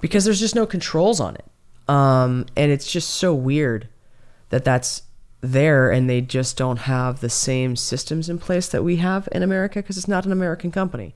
[0.00, 1.44] because there's just no controls on it.
[1.88, 3.88] Um, and it's just so weird
[4.50, 5.02] that that's
[5.40, 9.42] there and they just don't have the same systems in place that we have in
[9.42, 11.14] America because it's not an American company.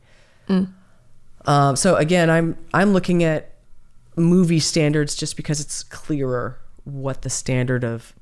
[1.47, 3.53] Um, so again, I'm I'm looking at
[4.17, 8.15] movie standards just because it's clearer what the standard of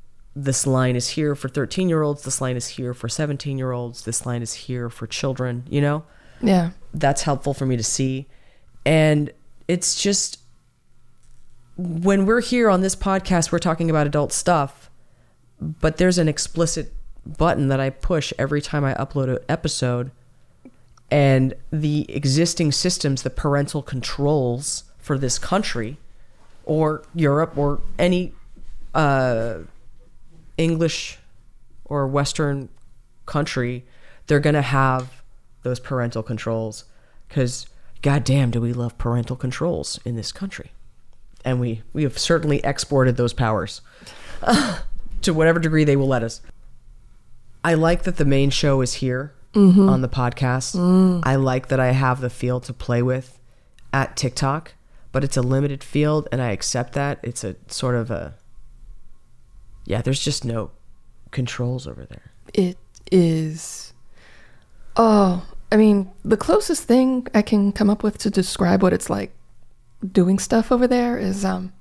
[0.45, 3.73] this line is here for 13 year olds, this line is here for 17 year
[3.73, 6.05] olds, this line is here for children, you know?
[6.41, 6.71] Yeah.
[6.95, 8.29] That's helpful for me to see.
[8.87, 9.33] And
[9.67, 10.39] it's just
[11.77, 14.91] when we're here on this podcast, we're talking about adult stuff,
[15.61, 16.93] but there's an explicit
[17.27, 20.13] button that I push every time I upload an episode.
[21.11, 25.97] And the existing systems, the parental controls for this country
[26.65, 28.35] or Europe or any
[28.95, 29.59] uh,
[30.59, 31.19] English
[31.85, 32.69] or Western
[33.25, 33.87] country,
[34.27, 35.23] they're going to have
[35.63, 36.85] those parental controls
[37.29, 37.67] because,
[38.03, 40.73] goddamn, do we love parental controls in this country?
[41.45, 43.81] And we, we have certainly exported those powers
[45.23, 46.43] to whatever degree they will let us.
[47.65, 49.89] I like that the main show is here mm-hmm.
[49.89, 50.77] on the podcast.
[50.77, 51.23] Mm.
[51.25, 53.39] I like that I have the field to play with
[53.93, 54.75] at TikTok,
[55.13, 57.19] but it's a limited field and I accept that.
[57.23, 58.35] It's a sort of a
[59.89, 60.71] yeah, there's just no
[61.31, 62.31] controls over there.
[62.53, 62.77] It
[63.11, 63.95] is.
[64.97, 69.09] Oh, I mean, the closest thing I can come up with to describe what it's
[69.09, 69.35] like
[70.13, 71.73] doing stuff over there is um.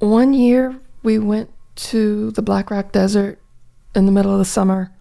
[0.00, 3.38] One year we went to the Black Rock Desert
[3.94, 4.92] in the middle of the summer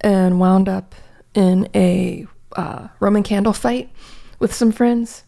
[0.00, 0.96] and wound up
[1.34, 3.88] in a uh, Roman candle fight
[4.40, 5.23] with some friends.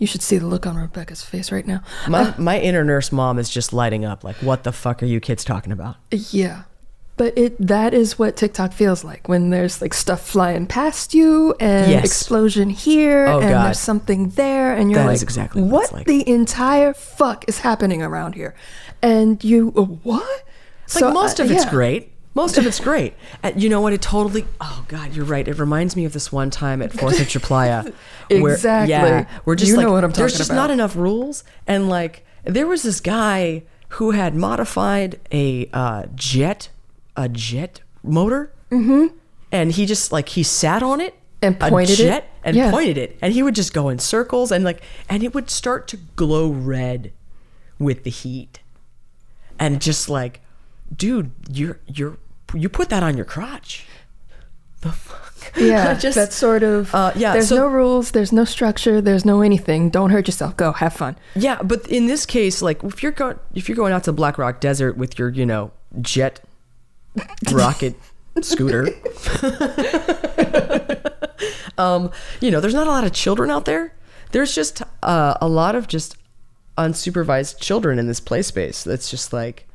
[0.00, 1.82] You should see the look on Rebecca's face right now.
[2.08, 5.20] My my inner nurse mom is just lighting up like what the fuck are you
[5.20, 5.96] kids talking about?
[6.10, 6.62] Yeah.
[7.18, 11.54] But it that is what TikTok feels like when there's like stuff flying past you
[11.60, 12.04] and Yes.
[12.06, 13.66] explosion here Oh, and God.
[13.66, 18.00] there's something there and you're That like exactly what like." the entire fuck is happening
[18.02, 18.54] around here?
[19.02, 20.44] And you uh, what?
[20.98, 21.70] Like most uh, of it's yeah.
[21.70, 22.12] great.
[22.34, 23.14] Most of it's great.
[23.42, 23.92] And you know what?
[23.92, 24.46] It totally.
[24.60, 25.46] Oh God, you're right.
[25.48, 27.82] It reminds me of this one time at Fourth of July.
[28.30, 28.90] where- Exactly.
[28.90, 30.56] yeah, we're just You like know what I'm there's just about.
[30.56, 33.64] not enough rules, and like there was this guy
[33.94, 36.68] who had modified a uh, jet,
[37.16, 39.08] a jet motor, mm-hmm.
[39.50, 42.24] and he just like he sat on it And a pointed it?
[42.44, 42.70] and Yeah.
[42.70, 45.88] pointed it, and he would just go in circles and like, and it would start
[45.88, 47.10] to glow red
[47.80, 48.60] with the heat
[49.58, 50.40] and just like,
[50.94, 52.18] dude, you're you're
[52.54, 53.86] you put that on your crotch.
[54.80, 55.26] The fuck?
[55.56, 56.94] Yeah, just that's sort of.
[56.94, 58.10] Uh, yeah, there's so- no rules.
[58.12, 59.00] There's no structure.
[59.00, 59.88] There's no anything.
[59.90, 60.54] Don't hurt yourself.
[60.56, 61.16] Go have fun.
[61.34, 61.60] yeah.
[61.62, 64.60] But in this case, like if you're going if you're going out to Black Rock
[64.60, 65.72] Desert with your you know
[66.02, 66.40] jet
[67.52, 67.96] rocket
[68.42, 68.88] scooter,
[71.78, 72.10] um,
[72.40, 73.94] you know, there's not a lot of children out there.
[74.32, 76.16] There's just uh, a lot of just
[76.78, 78.84] unsupervised children in this play space.
[78.84, 79.66] That's just like,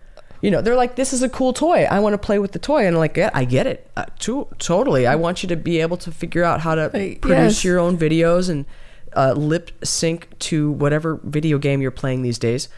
[0.46, 1.86] you know, they're like, this is a cool toy.
[1.86, 4.06] I want to play with the toy, and I'm like, yeah, I get it, uh,
[4.20, 5.08] to- totally.
[5.08, 7.64] I want you to be able to figure out how to produce yes.
[7.64, 8.68] your own videos and
[9.16, 12.70] uh, lip sync to whatever video game you're playing these days.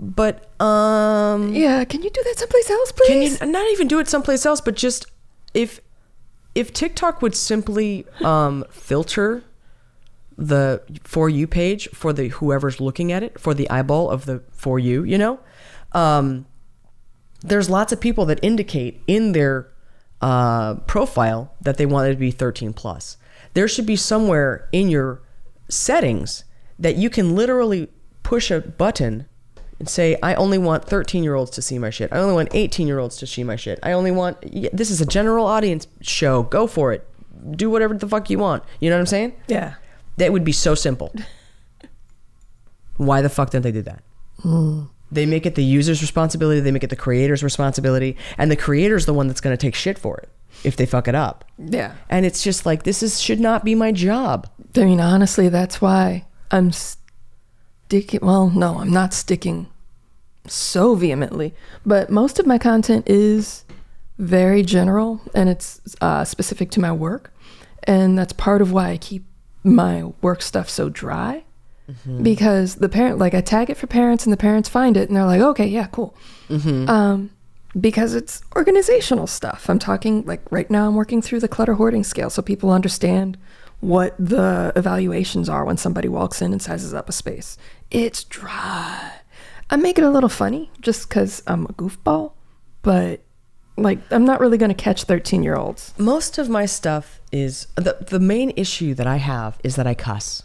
[0.00, 1.84] But um, Yeah.
[1.84, 3.38] Can you do that someplace else, please?
[3.38, 5.06] can you not even do it someplace else, but just
[5.54, 5.80] if
[6.56, 9.44] if TikTok would simply um, filter
[10.36, 14.42] the for you page for the whoever's looking at it for the eyeball of the
[14.50, 15.38] for you, you know,
[15.92, 16.46] um,
[17.42, 19.68] there's lots of people that indicate in their
[20.20, 23.16] uh, profile that they wanted to be 13 plus.
[23.54, 25.22] There should be somewhere in your
[25.68, 26.44] settings
[26.78, 27.88] that you can literally
[28.22, 29.26] push a button
[29.78, 32.12] and say, I only want 13 year olds to see my shit.
[32.12, 33.78] I only want 18 year olds to see my shit.
[33.82, 34.40] I only want,
[34.72, 36.42] this is a general audience show.
[36.42, 37.08] Go for it.
[37.52, 38.62] Do whatever the fuck you want.
[38.80, 39.34] You know what I'm saying?
[39.48, 39.74] Yeah.
[40.18, 41.14] That would be so simple.
[42.98, 44.02] Why the fuck didn't they do that?
[45.12, 49.06] They make it the user's responsibility, they make it the creator's responsibility, and the creator's
[49.06, 50.28] the one that's going to take shit for it
[50.64, 51.44] if they fuck it up.
[51.58, 51.94] Yeah.
[52.08, 54.48] And it's just like this is should not be my job.
[54.76, 58.20] I mean, honestly, that's why I'm sticking.
[58.22, 59.66] Well, no, I'm not sticking
[60.46, 61.54] so vehemently,
[61.84, 63.64] but most of my content is
[64.18, 67.32] very general and it's uh, specific to my work.
[67.84, 69.24] And that's part of why I keep
[69.64, 71.44] my work stuff so dry.
[72.22, 75.16] Because the parent, like, I tag it for parents and the parents find it and
[75.16, 76.14] they're like, okay, yeah, cool.
[76.88, 77.30] Um,
[77.78, 79.68] because it's organizational stuff.
[79.70, 83.36] I'm talking like right now I'm working through the clutter hoarding scale so people understand
[83.80, 87.56] what the evaluations are when somebody walks in and sizes up a space.
[87.90, 89.12] It's dry.
[89.70, 92.32] I make it a little funny just cuz I'm a goofball,
[92.82, 93.20] but
[93.76, 95.94] like I'm not really going to catch 13-year-olds.
[95.96, 99.94] Most of my stuff is the the main issue that I have is that I
[99.94, 100.42] cuss.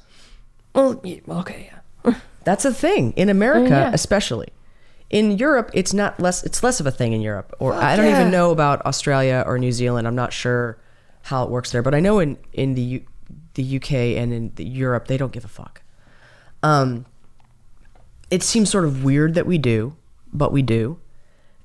[0.75, 1.71] Well, yeah, okay,
[2.05, 2.13] yeah.
[2.43, 3.91] That's a thing in America, yeah.
[3.93, 4.49] especially.
[5.09, 6.43] In Europe, it's not less.
[6.43, 8.19] It's less of a thing in Europe, or Fuck I don't yeah.
[8.19, 10.07] even know about Australia or New Zealand.
[10.07, 10.77] I'm not sure
[11.23, 13.05] how it works there, but I know in in the U,
[13.53, 15.81] the UK and in the Europe they don't give a fuck.
[16.63, 17.05] Um,
[18.29, 19.95] it seems sort of weird that we do,
[20.33, 20.99] but we do.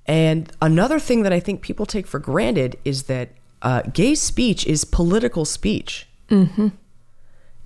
[0.07, 3.31] And another thing that I think people take for granted is that
[3.63, 6.07] uh, gay speech is political speech.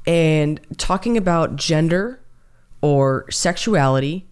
[0.06, 2.20] And talking about gender
[2.80, 4.26] or sexuality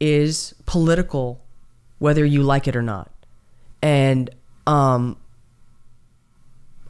[0.00, 1.40] is political,
[1.98, 3.10] whether you like it or not.
[3.80, 4.30] And
[4.66, 5.16] um,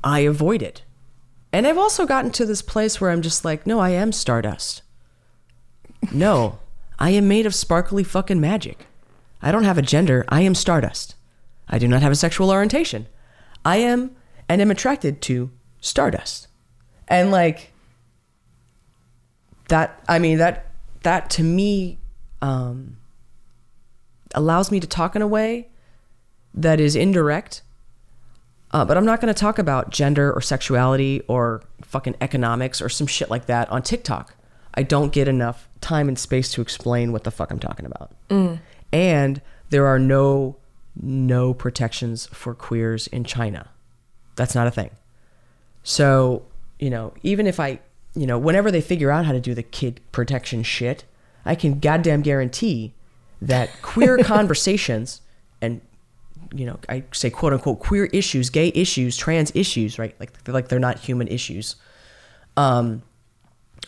[0.03, 0.83] I avoid it.
[1.53, 4.83] And I've also gotten to this place where I'm just like, no, I am stardust.
[6.11, 6.59] No,
[6.99, 8.87] I am made of sparkly fucking magic.
[9.41, 10.25] I don't have a gender.
[10.29, 11.15] I am stardust.
[11.69, 13.07] I do not have a sexual orientation.
[13.65, 14.17] I am
[14.49, 15.51] and am attracted to
[15.81, 16.49] stardust.
[17.09, 17.73] And like
[19.69, 20.67] that I mean that
[21.03, 21.99] that to me
[22.43, 22.97] um
[24.35, 25.69] allows me to talk in a way
[26.53, 27.63] that is indirect.
[28.73, 32.89] Uh, but I'm not going to talk about gender or sexuality or fucking economics or
[32.89, 34.35] some shit like that on TikTok.
[34.75, 38.11] I don't get enough time and space to explain what the fuck I'm talking about.
[38.93, 39.41] And
[39.71, 40.57] there are no
[41.01, 43.69] no protections for queers in China.
[44.37, 44.91] That's not a thing.
[45.83, 46.45] So,
[46.79, 47.81] you know, even if I,
[48.15, 51.05] you know, whenever they figure out how to do the kid protection shit,
[51.45, 52.95] I can goddamn guarantee
[53.43, 55.21] that queer conversations
[55.61, 55.81] and
[56.55, 60.15] you know, I say quote unquote queer issues, gay issues, trans issues, right?
[60.21, 61.77] Like they're like they're not human issues.
[62.57, 63.03] Um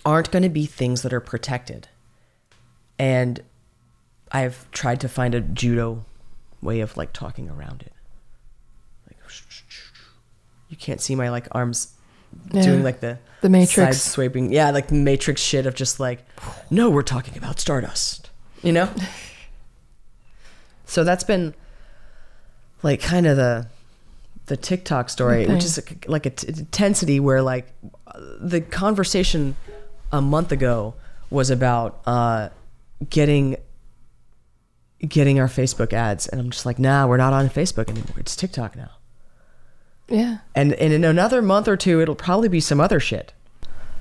[0.04, 1.88] aren't going to be things that are protected.
[2.98, 3.40] And
[4.32, 6.04] I've tried to find a judo
[6.62, 7.92] way of like talking around it.
[9.08, 9.18] Like
[10.68, 11.94] you can't see my like arms
[12.52, 12.62] Yeah.
[12.62, 13.98] doing like the The Matrix.
[13.98, 14.52] side swiping.
[14.52, 16.26] Yeah, like Matrix shit of just like,
[16.68, 18.30] no, we're talking about Stardust.
[18.64, 18.90] You know.
[20.84, 21.54] so that's been
[22.82, 23.68] like kind of the
[24.46, 25.54] the TikTok story, Okay.
[25.54, 27.72] which is like, like a t- intensity where like
[28.40, 29.54] the conversation
[30.10, 30.94] a month ago
[31.30, 32.48] was about uh,
[33.08, 33.56] getting
[35.06, 38.16] getting our Facebook ads, and I'm just like, nah, we're not on Facebook anymore.
[38.18, 38.90] It's TikTok now.
[40.08, 40.38] Yeah.
[40.54, 43.32] And, and in another month or two, it'll probably be some other shit.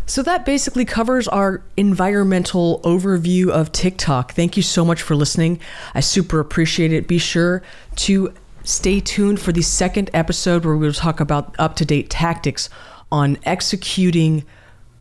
[0.08, 4.34] So that basically covers our environmental overview of TikTok.
[4.34, 5.60] Thank you so much for listening.
[5.96, 7.08] I super appreciate it.
[7.08, 7.64] Be sure
[7.98, 8.34] to
[8.64, 12.70] stay tuned for the second episode where we'll talk about up to date tactics
[13.12, 14.44] on executing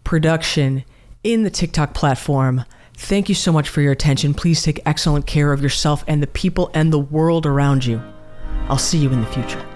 [0.04, 0.84] production
[1.22, 2.64] in the TikTok platform.
[2.96, 4.34] Thank you so much for your attention.
[4.34, 8.00] Please take excellent care of yourself and the people and the world around you.
[8.68, 9.73] I'll see you in the future.